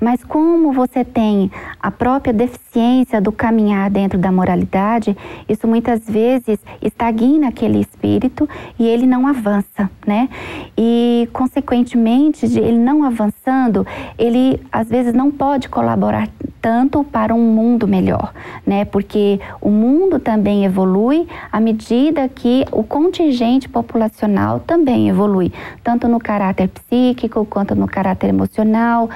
mas 0.00 0.24
como 0.24 0.72
você 0.72 1.04
tem 1.04 1.50
a 1.78 1.90
própria 1.90 2.32
deficiência 2.32 3.20
do 3.20 3.30
caminhar 3.30 3.90
dentro 3.90 4.18
da 4.18 4.32
moralidade, 4.32 5.14
isso 5.46 5.68
muitas 5.68 6.00
vezes 6.08 6.58
estagna 6.80 7.48
aquele 7.48 7.78
espírito 7.78 8.48
e 8.78 8.86
ele 8.86 9.06
não 9.06 9.26
avança, 9.26 9.90
né? 10.06 10.28
E 10.76 11.28
consequentemente, 11.32 12.05
ele 12.08 12.78
não 12.78 13.04
avançando, 13.04 13.86
ele 14.18 14.60
às 14.70 14.88
vezes 14.88 15.12
não 15.12 15.30
pode 15.30 15.68
colaborar 15.68 16.28
tanto 16.60 17.04
para 17.04 17.32
um 17.32 17.42
mundo 17.54 17.86
melhor, 17.86 18.32
né? 18.66 18.84
Porque 18.84 19.38
o 19.60 19.70
mundo 19.70 20.18
também 20.18 20.64
evolui 20.64 21.28
à 21.52 21.60
medida 21.60 22.28
que 22.28 22.64
o 22.72 22.82
contingente 22.82 23.68
populacional 23.68 24.58
também 24.60 25.08
evolui, 25.08 25.52
tanto 25.84 26.08
no 26.08 26.18
caráter 26.18 26.68
psíquico 26.68 27.44
quanto 27.44 27.74
no 27.76 27.86
caráter 27.86 28.30
emocional, 28.30 29.08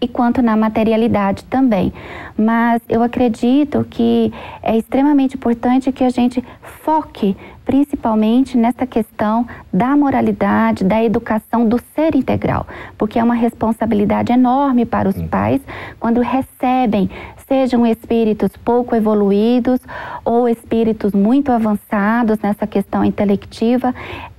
e 0.00 0.08
quanto 0.08 0.42
na 0.42 0.56
materialidade 0.56 1.44
também. 1.44 1.92
Mas 2.36 2.82
eu 2.88 3.02
acredito 3.02 3.86
que 3.88 4.32
é 4.62 4.76
extremamente 4.76 5.36
importante 5.36 5.92
que 5.92 6.04
a 6.04 6.10
gente 6.10 6.44
foque 6.62 7.36
principalmente 7.66 8.56
nessa 8.56 8.86
questão 8.86 9.44
da 9.72 9.96
moralidade, 9.96 10.84
da 10.84 11.02
educação 11.02 11.68
do 11.68 11.80
ser 11.94 12.14
integral, 12.14 12.64
porque 12.96 13.18
é 13.18 13.24
uma 13.24 13.34
responsabilidade 13.34 14.32
enorme 14.32 14.86
para 14.86 15.08
os 15.08 15.20
pais 15.22 15.60
quando 15.98 16.20
recebem, 16.20 17.10
sejam 17.48 17.84
espíritos 17.84 18.50
pouco 18.64 18.94
evoluídos 18.94 19.80
ou 20.24 20.48
espíritos 20.48 21.12
muito 21.12 21.50
avançados 21.50 22.38
nessa 22.38 22.68
questão 22.68 23.04
intelectiva, 23.04 23.92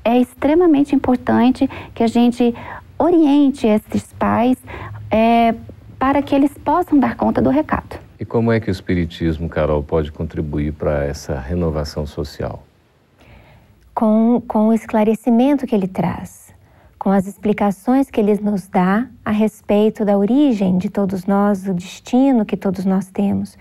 é 0.06 0.18
extremamente 0.18 0.96
importante 0.96 1.70
que 1.94 2.04
a 2.04 2.08
gente 2.08 2.56
oriente 2.98 3.68
esses 3.68 4.14
pais 4.14 4.58
é, 5.12 5.54
para 6.00 6.22
que 6.22 6.36
eles 6.36 6.52
possam 6.58 7.00
dar 7.00 7.16
conta 7.16 7.42
do 7.42 7.50
recado. 7.50 8.00
E 8.20 8.26
como 8.26 8.52
é 8.52 8.60
que 8.60 8.70
o 8.70 8.72
Espiritismo, 8.72 9.48
Carol, 9.48 9.84
pode 9.84 10.12
contribuir 10.12 10.74
para 10.74 11.06
essa 11.06 11.39
renovação 11.39 12.06
social? 12.06 12.63
Com, 13.93 14.41
com 14.48 14.67
o 14.67 14.74
esclarecimento 14.74 15.65
que 15.67 15.76
ele 15.76 15.88
traz, 15.88 16.54
com 16.98 17.12
as 17.12 17.28
explicações 17.28 18.10
que 18.10 18.20
ele 18.20 18.36
nos 18.41 18.67
dá 18.67 19.08
a 19.24 19.32
respeito 19.32 20.04
da 20.04 20.17
origem 20.17 20.78
de 20.78 20.89
todos 20.89 21.26
nós, 21.26 21.67
o 21.67 21.74
destino 21.74 22.46
que 22.46 22.58
todos 22.58 22.86
nós 22.86 23.08
temos 23.10 23.58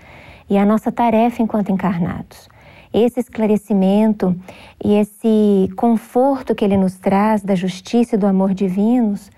e 0.49 0.57
a 0.57 0.65
nossa 0.65 0.91
tarefa 0.91 1.41
enquanto 1.41 1.71
encarnados. 1.71 2.49
Esse 2.93 3.19
esclarecimento 3.19 4.35
e 4.83 4.93
esse 4.93 5.69
conforto 5.75 6.55
que 6.55 6.63
ele 6.63 6.77
nos 6.77 6.95
traz 6.95 7.43
da 7.43 7.53
justiça 7.53 8.15
e 8.15 8.17
do 8.17 8.25
amor 8.25 8.53
divinos 8.53 9.29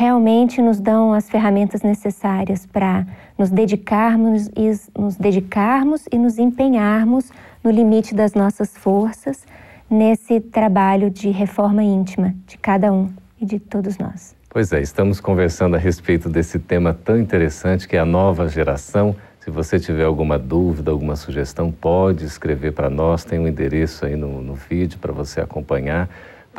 realmente 0.00 0.62
nos 0.62 0.80
dão 0.80 1.12
as 1.12 1.28
ferramentas 1.28 1.82
necessárias 1.82 2.64
para 2.64 3.06
nos 3.36 3.50
dedicarmos 3.50 4.48
e 4.56 4.70
nos 4.98 5.14
dedicarmos 5.14 6.06
e 6.10 6.16
nos 6.16 6.38
empenharmos 6.38 7.30
no 7.62 7.70
limite 7.70 8.14
das 8.14 8.32
nossas 8.32 8.74
forças 8.74 9.44
nesse 9.90 10.40
trabalho 10.40 11.10
de 11.10 11.28
reforma 11.28 11.82
íntima 11.82 12.34
de 12.46 12.56
cada 12.56 12.90
um 12.90 13.10
e 13.38 13.44
de 13.44 13.58
todos 13.58 13.98
nós. 13.98 14.34
Pois 14.48 14.72
é, 14.72 14.80
estamos 14.80 15.20
conversando 15.20 15.76
a 15.76 15.78
respeito 15.78 16.30
desse 16.30 16.58
tema 16.58 16.94
tão 16.94 17.18
interessante 17.18 17.86
que 17.86 17.94
é 17.94 18.00
a 18.00 18.06
nova 18.06 18.48
geração. 18.48 19.14
Se 19.38 19.50
você 19.50 19.78
tiver 19.78 20.04
alguma 20.04 20.38
dúvida, 20.38 20.90
alguma 20.90 21.14
sugestão, 21.14 21.70
pode 21.70 22.24
escrever 22.24 22.72
para 22.72 22.88
nós, 22.88 23.22
tem 23.22 23.38
um 23.38 23.46
endereço 23.46 24.06
aí 24.06 24.16
no, 24.16 24.40
no 24.40 24.54
vídeo 24.54 24.98
para 24.98 25.12
você 25.12 25.42
acompanhar. 25.42 26.08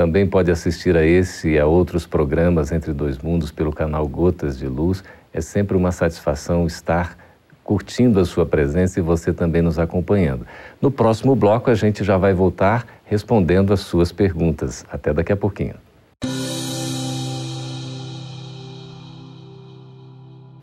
Também 0.01 0.25
pode 0.25 0.49
assistir 0.49 0.97
a 0.97 1.05
esse 1.05 1.49
e 1.49 1.59
a 1.59 1.67
outros 1.67 2.07
programas 2.07 2.71
Entre 2.71 2.91
Dois 2.91 3.19
Mundos 3.19 3.51
pelo 3.51 3.71
canal 3.71 4.07
Gotas 4.07 4.57
de 4.57 4.65
Luz. 4.65 5.03
É 5.31 5.39
sempre 5.41 5.77
uma 5.77 5.91
satisfação 5.91 6.65
estar 6.65 7.15
curtindo 7.63 8.19
a 8.19 8.25
sua 8.25 8.43
presença 8.43 8.99
e 8.99 9.03
você 9.03 9.31
também 9.31 9.61
nos 9.61 9.77
acompanhando. 9.77 10.43
No 10.81 10.89
próximo 10.89 11.35
bloco, 11.35 11.69
a 11.69 11.75
gente 11.75 12.03
já 12.03 12.17
vai 12.17 12.33
voltar 12.33 12.87
respondendo 13.05 13.71
as 13.71 13.81
suas 13.81 14.11
perguntas. 14.11 14.83
Até 14.91 15.13
daqui 15.13 15.33
a 15.33 15.37
pouquinho. 15.37 15.75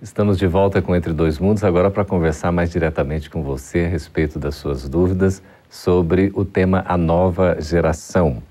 Estamos 0.03 0.37
de 0.37 0.49
volta 0.49 0.83
com 0.83 0.97
Entre 0.97 1.13
Dois 1.13 1.39
Mundos, 1.39 1.63
agora 1.63 1.93
para 1.93 2.05
conversar 2.05 2.51
mais 2.51 2.73
diretamente 2.73 3.31
com 3.31 3.45
você 3.45 3.85
a 3.85 3.89
respeito 3.89 4.37
das 4.37 4.57
suas 4.57 4.89
dúvidas 4.89 5.41
sobre 5.71 6.33
o 6.35 6.45
tema 6.45 6.85
A 6.89 6.97
Nova 6.97 7.57
Geração. 7.61 8.43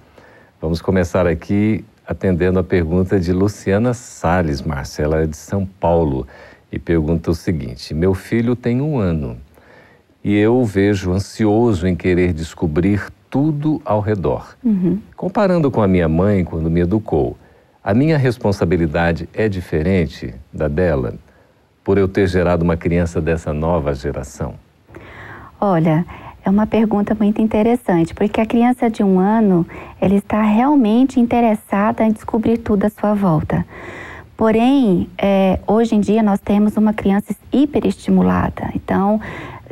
Vamos 0.60 0.82
começar 0.82 1.28
aqui 1.28 1.86
atendendo 2.06 2.58
a 2.58 2.64
pergunta 2.64 3.20
de 3.20 3.32
Luciana 3.32 3.94
Sales, 3.94 4.62
Marcela 4.62 5.22
é 5.22 5.28
de 5.28 5.38
São 5.38 5.66
Paulo, 5.66 6.28
e 6.72 6.80
pergunta 6.80 7.30
o 7.30 7.36
seguinte: 7.36 7.94
Meu 7.94 8.14
filho 8.14 8.56
tem 8.56 8.82
um 8.82 8.98
ano 8.98 9.38
e 10.24 10.36
eu 10.36 10.58
o 10.58 10.66
vejo 10.66 11.14
ansioso 11.14 11.88
em 11.88 11.96
querer 11.96 12.34
descobrir 12.34 13.08
tudo 13.30 13.82
ao 13.86 14.02
redor. 14.02 14.58
Uhum. 14.64 15.00
Comparando 15.16 15.70
com 15.70 15.82
a 15.82 15.88
minha 15.88 16.10
mãe 16.10 16.44
quando 16.44 16.70
me 16.70 16.82
educou, 16.82 17.38
a 17.84 17.94
minha 17.94 18.18
responsabilidade 18.18 19.30
é 19.34 19.48
diferente 19.48 20.34
da 20.52 20.68
dela 20.68 21.14
por 21.84 21.98
eu 21.98 22.08
ter 22.08 22.28
gerado 22.28 22.64
uma 22.64 22.76
criança 22.76 23.22
dessa 23.22 23.54
nova 23.54 23.94
geração? 23.94 24.56
Olha, 25.62 26.06
é 26.48 26.50
uma 26.50 26.66
pergunta 26.66 27.14
muito 27.14 27.42
interessante, 27.42 28.14
porque 28.14 28.40
a 28.40 28.46
criança 28.46 28.90
de 28.90 29.04
um 29.04 29.20
ano, 29.20 29.68
ela 30.00 30.16
está 30.16 30.42
realmente 30.42 31.20
interessada 31.20 32.06
em 32.06 32.12
descobrir 32.12 32.58
tudo 32.58 32.86
à 32.86 32.90
sua 32.90 33.14
volta. 33.14 33.66
Porém, 34.38 35.10
é, 35.18 35.60
hoje 35.68 35.96
em 35.96 36.00
dia 36.00 36.24
nós 36.24 36.40
temos 36.40 36.78
uma 36.78 36.94
criança 36.94 37.36
hiperestimulada. 37.52 38.70
Então, 38.76 39.20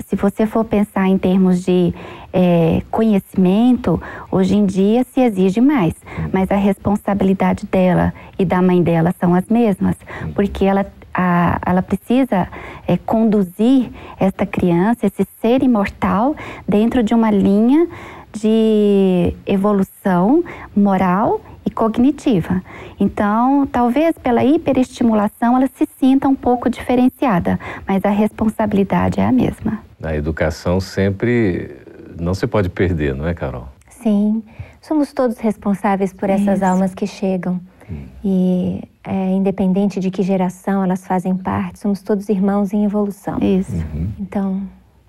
se 0.06 0.16
você 0.18 0.46
for 0.46 0.66
pensar 0.66 1.08
em 1.08 1.18
termos 1.18 1.64
de 1.64 1.94
é, 2.34 2.82
conhecimento, 2.92 4.02
hoje 4.30 4.58
em 4.58 4.66
dia 4.66 5.06
se 5.06 5.22
exige 5.22 5.62
mais, 5.62 5.94
mas 6.34 6.52
a 6.52 6.56
responsabilidade 6.56 7.66
dela 7.68 8.14
e 8.38 8.44
da 8.44 8.62
mãe 8.62 8.84
dela 8.84 9.16
são 9.18 9.34
as 9.34 9.48
mesmas, 9.48 9.96
porque 10.34 10.66
ela 10.66 10.86
a, 11.16 11.60
ela 11.66 11.82
precisa 11.82 12.48
é, 12.86 12.98
conduzir 12.98 13.90
esta 14.20 14.46
criança, 14.46 15.06
esse 15.06 15.26
ser 15.40 15.64
imortal, 15.64 16.36
dentro 16.68 17.02
de 17.02 17.14
uma 17.14 17.32
linha 17.32 17.88
de 18.34 19.34
evolução 19.46 20.44
moral 20.76 21.40
e 21.66 21.70
cognitiva. 21.70 22.62
Então, 23.00 23.66
talvez 23.72 24.18
pela 24.18 24.44
hiperestimulação 24.44 25.56
ela 25.56 25.68
se 25.68 25.88
sinta 25.98 26.28
um 26.28 26.36
pouco 26.36 26.70
diferenciada, 26.70 27.58
mas 27.88 28.04
a 28.04 28.10
responsabilidade 28.10 29.22
é 29.22 29.26
a 29.26 29.32
mesma. 29.32 29.80
A 30.04 30.14
educação 30.16 30.82
sempre 30.82 31.78
não 32.20 32.34
se 32.34 32.46
pode 32.46 32.70
perder, 32.70 33.16
não 33.16 33.26
é, 33.26 33.34
Carol? 33.34 33.70
Sim, 33.90 34.44
somos 34.82 35.14
todos 35.14 35.38
responsáveis 35.40 36.12
por 36.12 36.30
essas 36.30 36.58
Isso. 36.58 36.66
almas 36.66 36.94
que 36.94 37.08
chegam. 37.08 37.60
Hum. 37.90 38.04
E 38.24 38.84
é, 39.06 39.32
independente 39.32 40.00
de 40.00 40.10
que 40.10 40.24
geração 40.24 40.84
elas 40.84 41.06
fazem 41.06 41.36
parte, 41.36 41.80
somos 41.80 42.02
todos 42.02 42.28
irmãos 42.30 42.74
em 42.74 42.84
evolução. 42.84 43.38
Isso. 43.40 43.76
Uhum. 43.76 44.10
Então. 44.20 44.62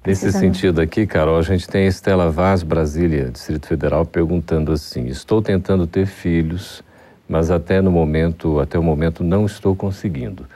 Nesse 0.04 0.30
sentido 0.30 0.80
aqui, 0.80 1.04
Carol, 1.04 1.36
a 1.36 1.42
gente 1.42 1.66
tem 1.66 1.86
a 1.86 1.88
Estela 1.88 2.30
Vaz, 2.30 2.62
Brasília, 2.62 3.28
Distrito 3.30 3.66
Federal, 3.66 4.04
perguntando 4.06 4.70
assim: 4.70 5.06
estou 5.06 5.42
tentando 5.42 5.86
ter 5.86 6.06
filhos, 6.06 6.84
mas 7.28 7.50
até 7.50 7.80
no 7.80 7.90
momento, 7.90 8.60
até 8.60 8.78
o 8.78 8.82
momento 8.82 9.24
não 9.24 9.44
estou 9.44 9.74
conseguindo. 9.74 10.46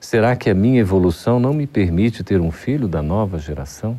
Será 0.00 0.34
que 0.34 0.50
a 0.50 0.54
minha 0.54 0.80
evolução 0.80 1.38
não 1.38 1.52
me 1.52 1.66
permite 1.66 2.24
ter 2.24 2.40
um 2.40 2.50
filho 2.50 2.88
da 2.88 3.00
nova 3.00 3.38
geração? 3.38 3.96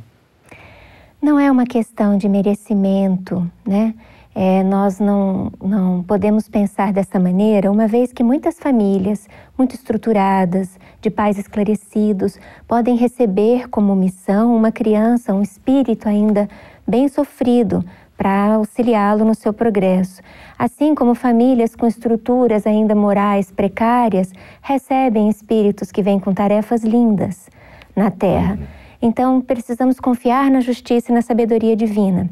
Não 1.21 1.39
é 1.39 1.49
uma 1.49 1.65
questão 1.65 2.17
de 2.17 2.29
merecimento, 2.29 3.49
né? 3.65 3.93
É, 4.39 4.61
nós 4.61 4.99
não, 4.99 5.51
não 5.59 6.03
podemos 6.03 6.47
pensar 6.47 6.93
dessa 6.93 7.19
maneira, 7.19 7.71
uma 7.71 7.87
vez 7.87 8.13
que 8.13 8.21
muitas 8.21 8.59
famílias 8.59 9.27
muito 9.57 9.73
estruturadas, 9.73 10.77
de 11.01 11.09
pais 11.09 11.39
esclarecidos, 11.39 12.39
podem 12.67 12.95
receber 12.95 13.67
como 13.67 13.95
missão 13.95 14.55
uma 14.55 14.71
criança, 14.71 15.33
um 15.33 15.41
espírito 15.41 16.07
ainda 16.07 16.47
bem 16.87 17.07
sofrido, 17.07 17.83
para 18.15 18.53
auxiliá-lo 18.53 19.25
no 19.25 19.33
seu 19.33 19.51
progresso. 19.51 20.21
Assim 20.55 20.93
como 20.93 21.15
famílias 21.15 21.75
com 21.75 21.87
estruturas 21.87 22.67
ainda 22.67 22.93
morais 22.93 23.51
precárias 23.51 24.31
recebem 24.61 25.29
espíritos 25.29 25.91
que 25.91 26.03
vêm 26.03 26.19
com 26.19 26.31
tarefas 26.31 26.83
lindas 26.83 27.49
na 27.95 28.11
Terra. 28.11 28.53
Uhum. 28.53 28.67
Então, 29.01 29.41
precisamos 29.41 29.99
confiar 29.99 30.51
na 30.51 30.61
justiça 30.61 31.11
e 31.11 31.15
na 31.15 31.23
sabedoria 31.23 31.75
divina. 31.75 32.29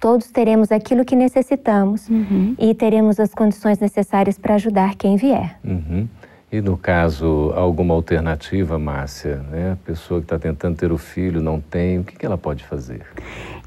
Todos 0.00 0.30
teremos 0.30 0.70
aquilo 0.70 1.04
que 1.04 1.16
necessitamos 1.16 2.08
uhum. 2.08 2.54
e 2.58 2.74
teremos 2.74 3.18
as 3.18 3.32
condições 3.32 3.78
necessárias 3.78 4.38
para 4.38 4.54
ajudar 4.54 4.94
quem 4.94 5.16
vier. 5.16 5.58
Uhum. 5.64 6.06
E 6.50 6.60
no 6.60 6.76
caso, 6.76 7.52
alguma 7.56 7.92
alternativa, 7.92 8.78
Márcia? 8.78 9.44
Né? 9.50 9.72
A 9.72 9.76
pessoa 9.76 10.20
que 10.20 10.26
está 10.26 10.38
tentando 10.38 10.76
ter 10.76 10.92
o 10.92 10.98
filho 10.98 11.40
não 11.42 11.60
tem, 11.60 11.98
o 11.98 12.04
que, 12.04 12.16
que 12.16 12.24
ela 12.24 12.38
pode 12.38 12.64
fazer? 12.64 13.02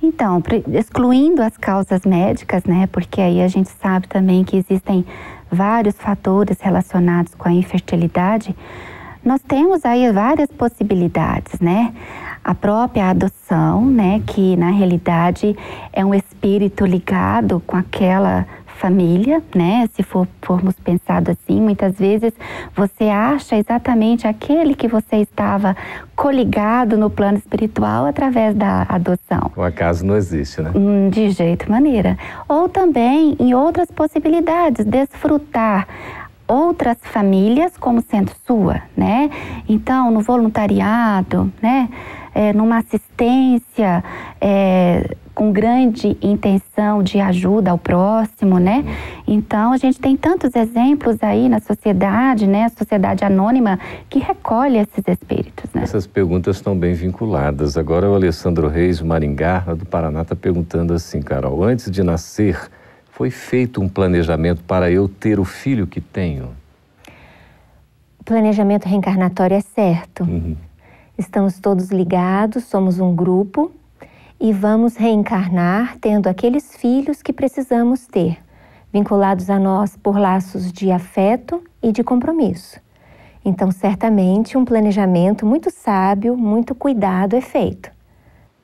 Então, 0.02 0.42
excluindo 0.74 1.42
as 1.42 1.58
causas 1.58 2.06
médicas, 2.06 2.64
né? 2.64 2.88
Porque 2.90 3.20
aí 3.20 3.42
a 3.42 3.50
gente 3.50 3.70
sabe 3.82 4.08
também 4.08 4.46
que 4.46 4.56
existem 4.56 5.06
vários 5.52 5.96
fatores 5.96 6.62
relacionados 6.62 7.36
com 7.36 7.50
a 7.50 7.52
infertilidade. 7.52 8.56
Nós 9.26 9.42
temos 9.42 9.84
aí 9.84 10.10
várias 10.12 10.50
possibilidades, 10.50 11.60
né? 11.60 11.94
A 12.44 12.56
própria 12.56 13.10
adoção, 13.10 13.86
né? 13.86 14.22
Que 14.26 14.56
na 14.56 14.72
realidade 14.72 15.56
é 15.92 16.04
um 16.04 16.14
espírito 16.14 16.86
ligado 16.86 17.62
com 17.66 17.78
aquela 17.78 18.46
família, 18.80 19.44
né? 19.54 19.88
Se 19.94 20.02
for, 20.02 20.26
formos 20.42 20.74
pensado 20.76 21.32
assim, 21.32 21.60
muitas 21.60 22.00
vezes 22.00 22.32
você 22.74 23.10
acha 23.10 23.58
exatamente 23.58 24.26
aquele 24.26 24.74
que 24.74 24.88
você 24.88 25.18
estava 25.18 25.76
coligado 26.16 26.98
no 26.98 27.10
plano 27.10 27.38
espiritual 27.38 28.06
através 28.06 28.56
da 28.56 28.86
adoção. 28.88 29.52
O 29.56 29.62
acaso 29.62 30.06
não 30.06 30.16
existe, 30.16 30.62
né? 30.62 30.72
Hum, 30.74 31.10
de 31.10 31.30
jeito 31.30 31.70
maneira. 31.70 32.18
Ou 32.48 32.70
também 32.70 33.36
em 33.38 33.54
outras 33.54 33.92
possibilidades, 33.92 34.86
desfrutar 34.86 35.86
outras 36.48 36.98
famílias 37.04 37.78
como 37.78 38.02
sendo 38.02 38.32
sua, 38.48 38.82
né? 38.98 39.30
Então, 39.68 40.10
no 40.10 40.22
voluntariado, 40.22 41.52
né? 41.62 41.90
É, 42.40 42.54
numa 42.54 42.78
assistência 42.78 44.02
é, 44.40 45.14
com 45.36 45.52
grande 45.52 46.18
intenção 46.22 47.04
de 47.04 47.20
ajuda 47.20 47.72
ao 47.72 47.78
próximo, 47.78 48.60
né? 48.60 48.86
Então 49.28 49.74
a 49.74 49.78
gente 49.78 50.00
tem 50.00 50.16
tantos 50.16 50.56
exemplos 50.56 51.18
aí 51.22 51.50
na 51.50 51.60
sociedade, 51.60 52.48
né? 52.48 52.64
A 52.64 52.70
sociedade 52.70 53.26
anônima 53.26 53.78
que 54.10 54.20
recolhe 54.20 54.78
esses 54.78 55.04
espíritos, 55.06 55.70
né? 55.74 55.84
Essas 55.84 56.08
perguntas 56.08 56.56
estão 56.56 56.78
bem 56.78 56.94
vinculadas. 56.94 57.78
Agora 57.78 58.10
o 58.10 58.16
Alessandro 58.16 58.70
Reis, 58.70 59.02
Maringá, 59.02 59.60
do 59.76 59.86
Paraná, 59.86 60.22
está 60.22 60.36
perguntando 60.36 60.94
assim, 60.94 61.22
Carol, 61.22 61.62
antes 61.62 61.92
de 61.92 62.04
nascer, 62.04 62.58
foi 63.12 63.30
feito 63.30 63.82
um 63.82 63.90
planejamento 63.90 64.64
para 64.64 64.90
eu 64.90 65.10
ter 65.10 65.42
o 65.42 65.44
filho 65.44 65.86
que 65.86 66.00
tenho? 66.00 66.52
O 68.18 68.24
planejamento 68.24 68.86
reencarnatório 68.86 69.58
é 69.58 69.62
certo. 69.62 70.24
Uhum. 70.24 70.56
Estamos 71.20 71.60
todos 71.60 71.90
ligados, 71.90 72.64
somos 72.64 72.98
um 72.98 73.14
grupo 73.14 73.74
e 74.40 74.54
vamos 74.54 74.96
reencarnar 74.96 75.98
tendo 76.00 76.28
aqueles 76.28 76.78
filhos 76.78 77.22
que 77.22 77.34
precisamos 77.34 78.08
ter, 78.08 78.38
vinculados 78.90 79.50
a 79.50 79.60
nós 79.60 79.98
por 79.98 80.18
laços 80.18 80.72
de 80.72 80.90
afeto 80.90 81.62
e 81.84 81.92
de 81.92 82.06
compromisso. 82.06 82.80
Então, 83.44 83.70
certamente, 83.70 84.58
um 84.58 84.64
planejamento 84.64 85.46
muito 85.46 85.70
sábio, 85.70 86.38
muito 86.38 86.74
cuidado 86.74 87.36
é 87.36 87.42
feito. 87.42 87.92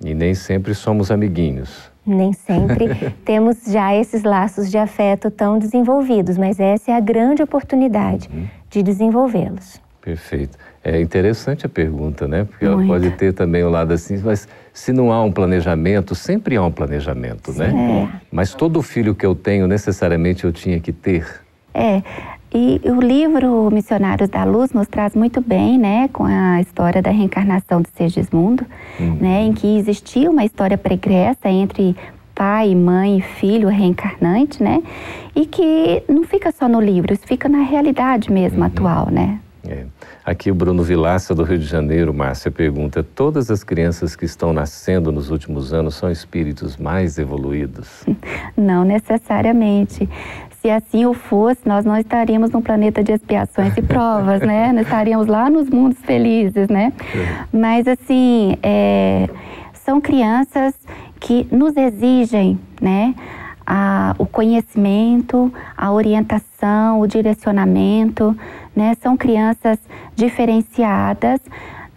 E 0.01 0.13
nem 0.13 0.33
sempre 0.33 0.73
somos 0.73 1.11
amiguinhos. 1.11 1.91
Nem 2.05 2.31
sempre 2.31 2.87
temos 3.25 3.65
já 3.67 3.93
esses 3.93 4.23
laços 4.23 4.71
de 4.71 4.77
afeto 4.77 5.29
tão 5.29 5.59
desenvolvidos, 5.59 6.37
mas 6.37 6.57
essa 6.57 6.91
é 6.91 6.95
a 6.95 7.01
grande 7.01 7.43
oportunidade 7.43 8.29
uhum. 8.33 8.47
de 8.69 8.81
desenvolvê-los. 8.81 9.83
Perfeito. 9.99 10.57
É 10.87 11.01
interessante 11.01 11.65
a 11.65 11.69
pergunta, 11.69 12.27
né? 12.27 12.43
Porque 12.43 12.63
Muito. 12.63 12.81
ela 12.81 12.87
pode 12.87 13.09
ter 13.17 13.33
também 13.33 13.63
o 13.63 13.67
um 13.67 13.71
lado 13.71 13.91
assim, 13.91 14.21
mas 14.23 14.47
se 14.71 14.93
não 14.93 15.11
há 15.11 15.23
um 15.23 15.31
planejamento, 15.31 16.13
sempre 16.13 16.55
há 16.55 16.61
um 16.61 16.71
planejamento, 16.71 17.51
né? 17.53 17.71
Sim. 17.71 17.75
né? 17.75 18.09
É. 18.13 18.21
Mas 18.31 18.53
todo 18.53 18.79
filho 18.83 19.15
que 19.15 19.25
eu 19.25 19.33
tenho, 19.33 19.65
necessariamente 19.65 20.43
eu 20.43 20.53
tinha 20.53 20.79
que 20.79 20.91
ter. 20.91 21.25
É. 21.73 22.03
E 22.53 22.79
o 22.85 23.01
livro 23.01 23.69
Missionários 23.71 24.29
da 24.29 24.43
Luz 24.43 24.73
nos 24.73 24.87
traz 24.87 25.15
muito 25.15 25.41
bem, 25.41 25.77
né, 25.77 26.07
com 26.13 26.23
a 26.23 26.61
história 26.61 27.01
da 27.01 27.09
reencarnação 27.09 27.81
de 27.81 27.89
Segismundo, 27.89 28.63
uhum. 28.99 29.17
né, 29.19 29.41
em 29.41 29.53
que 29.53 29.77
existia 29.77 30.29
uma 30.29 30.45
história 30.45 30.77
pregressa 30.77 31.49
entre 31.49 31.97
pai, 32.33 32.73
mãe 32.75 33.17
e 33.17 33.21
filho 33.21 33.67
reencarnante, 33.67 34.63
né, 34.63 34.81
e 35.35 35.45
que 35.45 36.03
não 36.07 36.23
fica 36.23 36.49
só 36.51 36.69
no 36.69 36.79
livro, 36.79 37.11
isso 37.11 37.27
fica 37.27 37.49
na 37.49 37.63
realidade 37.63 38.31
mesmo 38.31 38.59
uhum. 38.59 38.65
atual, 38.65 39.09
né. 39.11 39.39
É. 39.67 39.85
Aqui 40.23 40.51
o 40.51 40.55
Bruno 40.55 40.83
Vilaça, 40.83 41.33
do 41.33 41.43
Rio 41.43 41.59
de 41.59 41.65
Janeiro, 41.65 42.13
Márcia, 42.13 42.51
pergunta: 42.51 43.03
todas 43.03 43.49
as 43.49 43.63
crianças 43.63 44.15
que 44.15 44.25
estão 44.25 44.53
nascendo 44.53 45.11
nos 45.11 45.29
últimos 45.29 45.73
anos 45.73 45.95
são 45.95 46.11
espíritos 46.11 46.77
mais 46.77 47.17
evoluídos? 47.17 48.05
Não 48.55 48.83
necessariamente. 48.83 50.09
Se 50.61 50.69
assim 50.69 51.05
o 51.05 51.13
fosse, 51.13 51.61
nós 51.63 51.85
não 51.85 51.95
estaríamos 51.95 52.49
num 52.49 52.61
planeta 52.61 53.03
de 53.03 53.11
expiações 53.11 53.77
e 53.77 53.83
provas, 53.83 54.41
né? 54.41 54.71
Nós 54.73 54.81
estaríamos 54.85 55.27
lá 55.27 55.47
nos 55.47 55.69
mundos 55.69 55.99
felizes, 55.99 56.67
né? 56.69 56.91
É. 57.13 57.45
Mas 57.55 57.87
assim, 57.87 58.57
é, 58.63 59.29
são 59.73 60.01
crianças 60.01 60.73
que 61.19 61.47
nos 61.51 61.77
exigem, 61.77 62.59
né? 62.81 63.13
A, 63.63 64.15
o 64.17 64.25
conhecimento, 64.25 65.53
a 65.77 65.91
orientação, 65.91 66.99
o 66.99 67.05
direcionamento, 67.05 68.35
né? 68.75 68.95
São 69.01 69.15
crianças 69.15 69.79
diferenciadas 70.15 71.39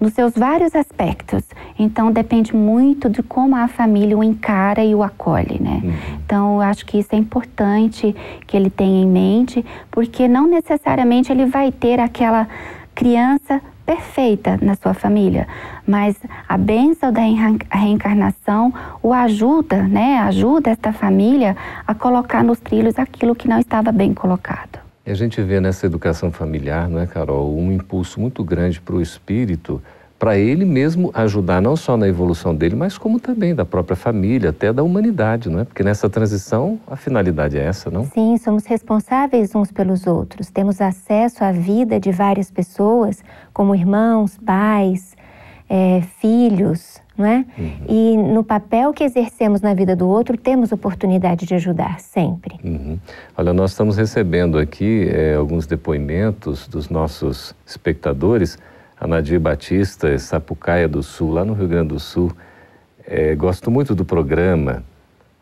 nos 0.00 0.12
seus 0.12 0.34
vários 0.34 0.74
aspectos. 0.74 1.42
Então 1.78 2.12
depende 2.12 2.54
muito 2.54 3.08
de 3.08 3.22
como 3.22 3.56
a 3.56 3.66
família 3.66 4.16
o 4.16 4.22
encara 4.22 4.84
e 4.84 4.94
o 4.94 5.02
acolhe, 5.02 5.60
né? 5.60 5.80
Uhum. 5.82 5.92
Então 6.24 6.54
eu 6.54 6.60
acho 6.62 6.86
que 6.86 6.98
isso 6.98 7.08
é 7.12 7.16
importante 7.18 8.14
que 8.46 8.56
ele 8.56 8.70
tenha 8.70 9.02
em 9.02 9.06
mente, 9.06 9.64
porque 9.90 10.28
não 10.28 10.46
necessariamente 10.46 11.32
ele 11.32 11.46
vai 11.46 11.72
ter 11.72 11.98
aquela 11.98 12.46
criança 12.94 13.60
perfeita 13.88 14.58
na 14.60 14.74
sua 14.74 14.92
família, 14.92 15.48
mas 15.86 16.14
a 16.46 16.58
bênção 16.58 17.10
da 17.10 17.22
reencarnação 17.70 18.70
o 19.02 19.14
ajuda, 19.14 19.82
né? 19.84 20.18
Ajuda 20.18 20.70
esta 20.70 20.92
família 20.92 21.56
a 21.86 21.94
colocar 21.94 22.44
nos 22.44 22.60
trilhos 22.60 22.98
aquilo 22.98 23.34
que 23.34 23.48
não 23.48 23.58
estava 23.58 23.90
bem 23.90 24.12
colocado. 24.12 24.67
E 25.08 25.10
a 25.10 25.14
gente 25.14 25.40
vê 25.40 25.58
nessa 25.58 25.86
educação 25.86 26.30
familiar, 26.30 26.86
não 26.86 27.00
é, 27.00 27.06
Carol, 27.06 27.56
um 27.56 27.72
impulso 27.72 28.20
muito 28.20 28.44
grande 28.44 28.78
para 28.78 28.94
o 28.94 29.00
espírito, 29.00 29.82
para 30.18 30.36
ele 30.36 30.66
mesmo 30.66 31.10
ajudar 31.14 31.62
não 31.62 31.76
só 31.76 31.96
na 31.96 32.06
evolução 32.06 32.54
dele, 32.54 32.76
mas 32.76 32.98
como 32.98 33.18
também 33.18 33.54
da 33.54 33.64
própria 33.64 33.96
família, 33.96 34.50
até 34.50 34.70
da 34.70 34.82
humanidade, 34.82 35.48
não 35.48 35.60
é? 35.60 35.64
Porque 35.64 35.82
nessa 35.82 36.10
transição 36.10 36.78
a 36.86 36.94
finalidade 36.94 37.56
é 37.56 37.64
essa, 37.64 37.90
não? 37.90 38.04
Sim, 38.04 38.36
somos 38.36 38.66
responsáveis 38.66 39.54
uns 39.54 39.72
pelos 39.72 40.06
outros. 40.06 40.50
Temos 40.50 40.78
acesso 40.78 41.42
à 41.42 41.52
vida 41.52 41.98
de 41.98 42.12
várias 42.12 42.50
pessoas, 42.50 43.24
como 43.54 43.74
irmãos, 43.74 44.36
pais, 44.44 45.16
é, 45.70 46.02
filhos, 46.20 47.00
não 47.18 47.26
é? 47.26 47.44
Uhum. 47.58 47.72
E 47.88 48.16
no 48.16 48.42
papel 48.44 48.92
que 48.92 49.04
exercemos 49.04 49.60
na 49.60 49.74
vida 49.74 49.94
do 49.96 50.08
outro, 50.08 50.38
temos 50.38 50.72
oportunidade 50.72 51.44
de 51.44 51.54
ajudar 51.54 51.98
sempre. 52.00 52.54
Uhum. 52.64 52.98
Olha, 53.36 53.52
nós 53.52 53.72
estamos 53.72 53.96
recebendo 53.96 54.56
aqui 54.56 55.08
é, 55.10 55.34
alguns 55.34 55.66
depoimentos 55.66 56.68
dos 56.68 56.88
nossos 56.88 57.54
espectadores. 57.66 58.56
A 59.00 59.06
Nadir 59.06 59.38
Batista, 59.38 60.16
Sapucaia 60.18 60.88
do 60.88 61.02
Sul, 61.02 61.32
lá 61.32 61.44
no 61.44 61.52
Rio 61.52 61.68
Grande 61.68 61.88
do 61.88 62.00
Sul, 62.00 62.32
É, 63.10 63.34
gosto 63.34 63.70
muito 63.70 63.94
do 63.94 64.04
programa, 64.04 64.82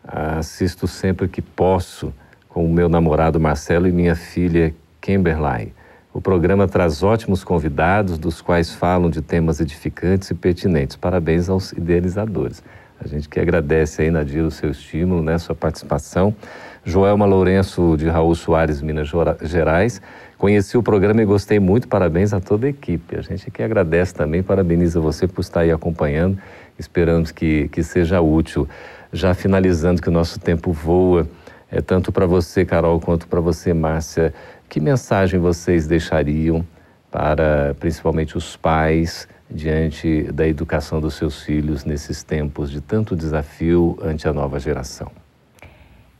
assisto 0.06 0.86
sempre 0.86 1.26
que 1.26 1.42
posso 1.42 2.12
com 2.48 2.64
o 2.64 2.68
meu 2.68 2.88
namorado 2.88 3.40
Marcelo 3.40 3.88
e 3.88 3.92
minha 3.92 4.14
filha 4.14 4.72
Kimberly. 5.00 5.74
O 6.16 6.20
programa 6.22 6.66
traz 6.66 7.02
ótimos 7.02 7.44
convidados, 7.44 8.16
dos 8.16 8.40
quais 8.40 8.72
falam 8.72 9.10
de 9.10 9.20
temas 9.20 9.60
edificantes 9.60 10.30
e 10.30 10.34
pertinentes. 10.34 10.96
Parabéns 10.96 11.50
aos 11.50 11.72
idealizadores. 11.72 12.64
A 12.98 13.06
gente 13.06 13.28
que 13.28 13.38
agradece 13.38 14.00
aí, 14.00 14.10
Nadir, 14.10 14.42
o 14.42 14.50
seu 14.50 14.70
estímulo, 14.70 15.22
né, 15.22 15.36
sua 15.36 15.54
participação. 15.54 16.34
Joelma 16.82 17.26
Lourenço, 17.26 17.96
de 17.98 18.08
Raul 18.08 18.34
Soares, 18.34 18.80
Minas 18.80 19.12
Gerais. 19.42 20.00
Conheci 20.38 20.78
o 20.78 20.82
programa 20.82 21.20
e 21.20 21.26
gostei 21.26 21.60
muito. 21.60 21.86
Parabéns 21.86 22.32
a 22.32 22.40
toda 22.40 22.66
a 22.66 22.70
equipe. 22.70 23.18
A 23.18 23.20
gente 23.20 23.50
que 23.50 23.62
agradece 23.62 24.14
também, 24.14 24.42
parabeniza 24.42 24.98
você 24.98 25.28
por 25.28 25.42
estar 25.42 25.60
aí 25.60 25.70
acompanhando. 25.70 26.38
Esperamos 26.78 27.30
que, 27.30 27.68
que 27.68 27.82
seja 27.82 28.22
útil. 28.22 28.66
Já 29.12 29.34
finalizando, 29.34 30.00
que 30.00 30.08
o 30.08 30.12
nosso 30.12 30.40
tempo 30.40 30.72
voa, 30.72 31.28
é 31.70 31.80
tanto 31.80 32.12
para 32.12 32.26
você, 32.26 32.64
Carol, 32.64 33.00
quanto 33.00 33.26
para 33.26 33.40
você, 33.40 33.74
Márcia. 33.74 34.32
Que 34.68 34.80
mensagem 34.80 35.38
vocês 35.38 35.86
deixariam 35.86 36.66
para 37.10 37.74
principalmente 37.78 38.36
os 38.36 38.56
pais 38.56 39.28
diante 39.48 40.24
da 40.32 40.46
educação 40.46 41.00
dos 41.00 41.14
seus 41.14 41.42
filhos 41.42 41.84
nesses 41.84 42.22
tempos 42.22 42.70
de 42.70 42.80
tanto 42.80 43.14
desafio 43.14 43.96
ante 44.02 44.26
a 44.28 44.32
nova 44.32 44.58
geração? 44.58 45.10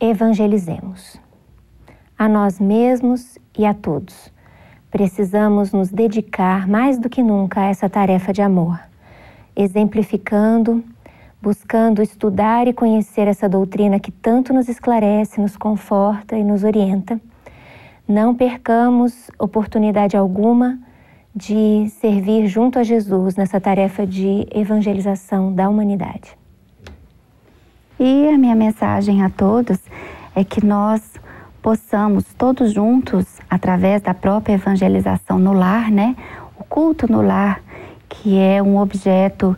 Evangelizemos 0.01 1.21
a 2.17 2.29
nós 2.29 2.61
mesmos 2.61 3.37
e 3.59 3.67
a 3.67 3.75
todos. 3.75 4.33
Precisamos 4.91 5.73
nos 5.73 5.91
dedicar 5.91 6.67
mais 6.67 6.99
do 6.99 7.11
que 7.11 7.23
nunca 7.23 7.61
a 7.61 7.65
essa 7.67 7.91
tarefa 7.91 8.33
de 8.33 8.41
amor, 8.41 8.79
exemplificando, 9.55 10.83
buscando 11.43 12.01
estudar 12.01 12.69
e 12.69 12.73
conhecer 12.73 13.29
essa 13.29 13.49
doutrina 13.49 14.01
que 14.01 14.13
tanto 14.13 14.55
nos 14.55 14.69
esclarece, 14.69 15.41
nos 15.41 15.57
conforta 15.57 16.37
e 16.37 16.45
nos 16.45 16.65
orienta 16.65 17.21
não 18.09 18.35
percamos 18.35 19.31
oportunidade 19.39 20.17
alguma 20.17 20.79
de 21.35 21.89
servir 22.01 22.47
junto 22.47 22.79
a 22.79 22.83
Jesus 22.83 23.37
nessa 23.37 23.61
tarefa 23.61 24.07
de 24.07 24.47
evangelização 24.51 25.53
da 25.53 25.69
humanidade. 25.69 26.37
E 27.99 28.29
a 28.29 28.39
minha 28.39 28.55
mensagem 28.55 29.23
a 29.23 29.31
todos 29.31 29.79
é 30.35 30.45
que 30.45 30.65
nós 30.65 31.03
possamos 31.61 32.25
todos 32.39 32.73
juntos, 32.73 33.41
através 33.51 34.01
da 34.01 34.15
própria 34.15 34.55
evangelização 34.55 35.39
no 35.39 35.53
lar, 35.53 35.91
né? 35.91 36.15
O 36.59 36.65
culto 36.65 37.11
no 37.11 37.21
lar, 37.21 37.61
que 38.09 38.39
é 38.39 38.63
um 38.63 38.79
objeto 38.79 39.57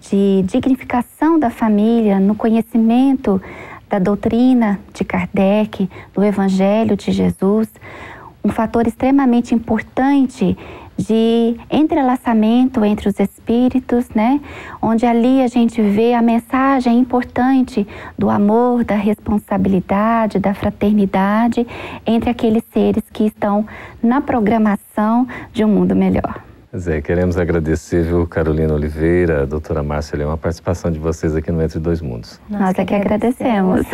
de 0.00 0.42
dignificação 0.46 1.38
da 1.38 1.50
família, 1.50 2.18
no 2.18 2.34
conhecimento 2.34 3.40
da 3.90 3.98
doutrina 3.98 4.78
de 4.94 5.04
Kardec, 5.04 5.90
do 6.14 6.22
Evangelho 6.22 6.96
de 6.96 7.10
Jesus, 7.10 7.68
um 8.42 8.48
fator 8.48 8.86
extremamente 8.86 9.54
importante 9.54 10.56
de 10.96 11.56
entrelaçamento 11.70 12.84
entre 12.84 13.08
os 13.08 13.18
espíritos, 13.18 14.08
né? 14.10 14.40
Onde 14.80 15.06
ali 15.06 15.42
a 15.42 15.46
gente 15.46 15.80
vê 15.80 16.14
a 16.14 16.22
mensagem 16.22 16.98
importante 16.98 17.86
do 18.16 18.30
amor, 18.30 18.84
da 18.84 18.96
responsabilidade, 18.96 20.38
da 20.38 20.54
fraternidade 20.54 21.66
entre 22.06 22.30
aqueles 22.30 22.62
seres 22.72 23.02
que 23.12 23.24
estão 23.24 23.66
na 24.02 24.20
programação 24.20 25.26
de 25.52 25.64
um 25.64 25.68
mundo 25.68 25.96
melhor. 25.96 26.49
Zé, 26.76 27.00
queremos 27.00 27.36
agradecer, 27.36 28.04
viu, 28.04 28.24
Carolina 28.28 28.72
Oliveira, 28.72 29.42
a 29.42 29.44
doutora 29.44 29.82
Márcia 29.82 30.16
Leão, 30.16 30.30
a 30.30 30.36
participação 30.36 30.88
de 30.88 31.00
vocês 31.00 31.34
aqui 31.34 31.50
no 31.50 31.60
Entre 31.60 31.80
Dois 31.80 32.00
Mundos. 32.00 32.40
Nós 32.48 32.78
é 32.78 32.84
que 32.84 32.94
agradecemos. 32.94 33.84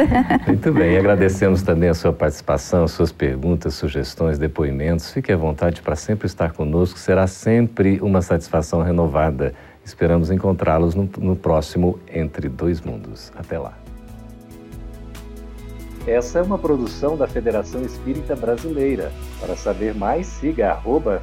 Muito 0.46 0.72
bem, 0.74 0.92
e 0.92 0.98
agradecemos 0.98 1.62
também 1.62 1.88
a 1.88 1.94
sua 1.94 2.12
participação, 2.12 2.86
suas 2.86 3.10
perguntas, 3.10 3.72
sugestões, 3.72 4.38
depoimentos. 4.38 5.10
Fique 5.10 5.32
à 5.32 5.36
vontade 5.38 5.80
para 5.80 5.96
sempre 5.96 6.26
estar 6.26 6.52
conosco, 6.52 6.98
será 6.98 7.26
sempre 7.26 7.98
uma 8.02 8.20
satisfação 8.20 8.82
renovada. 8.82 9.54
Esperamos 9.82 10.30
encontrá-los 10.30 10.94
no, 10.94 11.08
no 11.16 11.34
próximo 11.34 11.98
Entre 12.12 12.46
Dois 12.46 12.82
Mundos. 12.82 13.32
Até 13.38 13.58
lá. 13.58 13.72
Essa 16.06 16.40
é 16.40 16.42
uma 16.42 16.58
produção 16.58 17.16
da 17.16 17.26
Federação 17.26 17.80
Espírita 17.80 18.36
Brasileira. 18.36 19.10
Para 19.40 19.56
saber 19.56 19.94
mais, 19.94 20.26
siga 20.26 20.72
arroba 20.72 21.22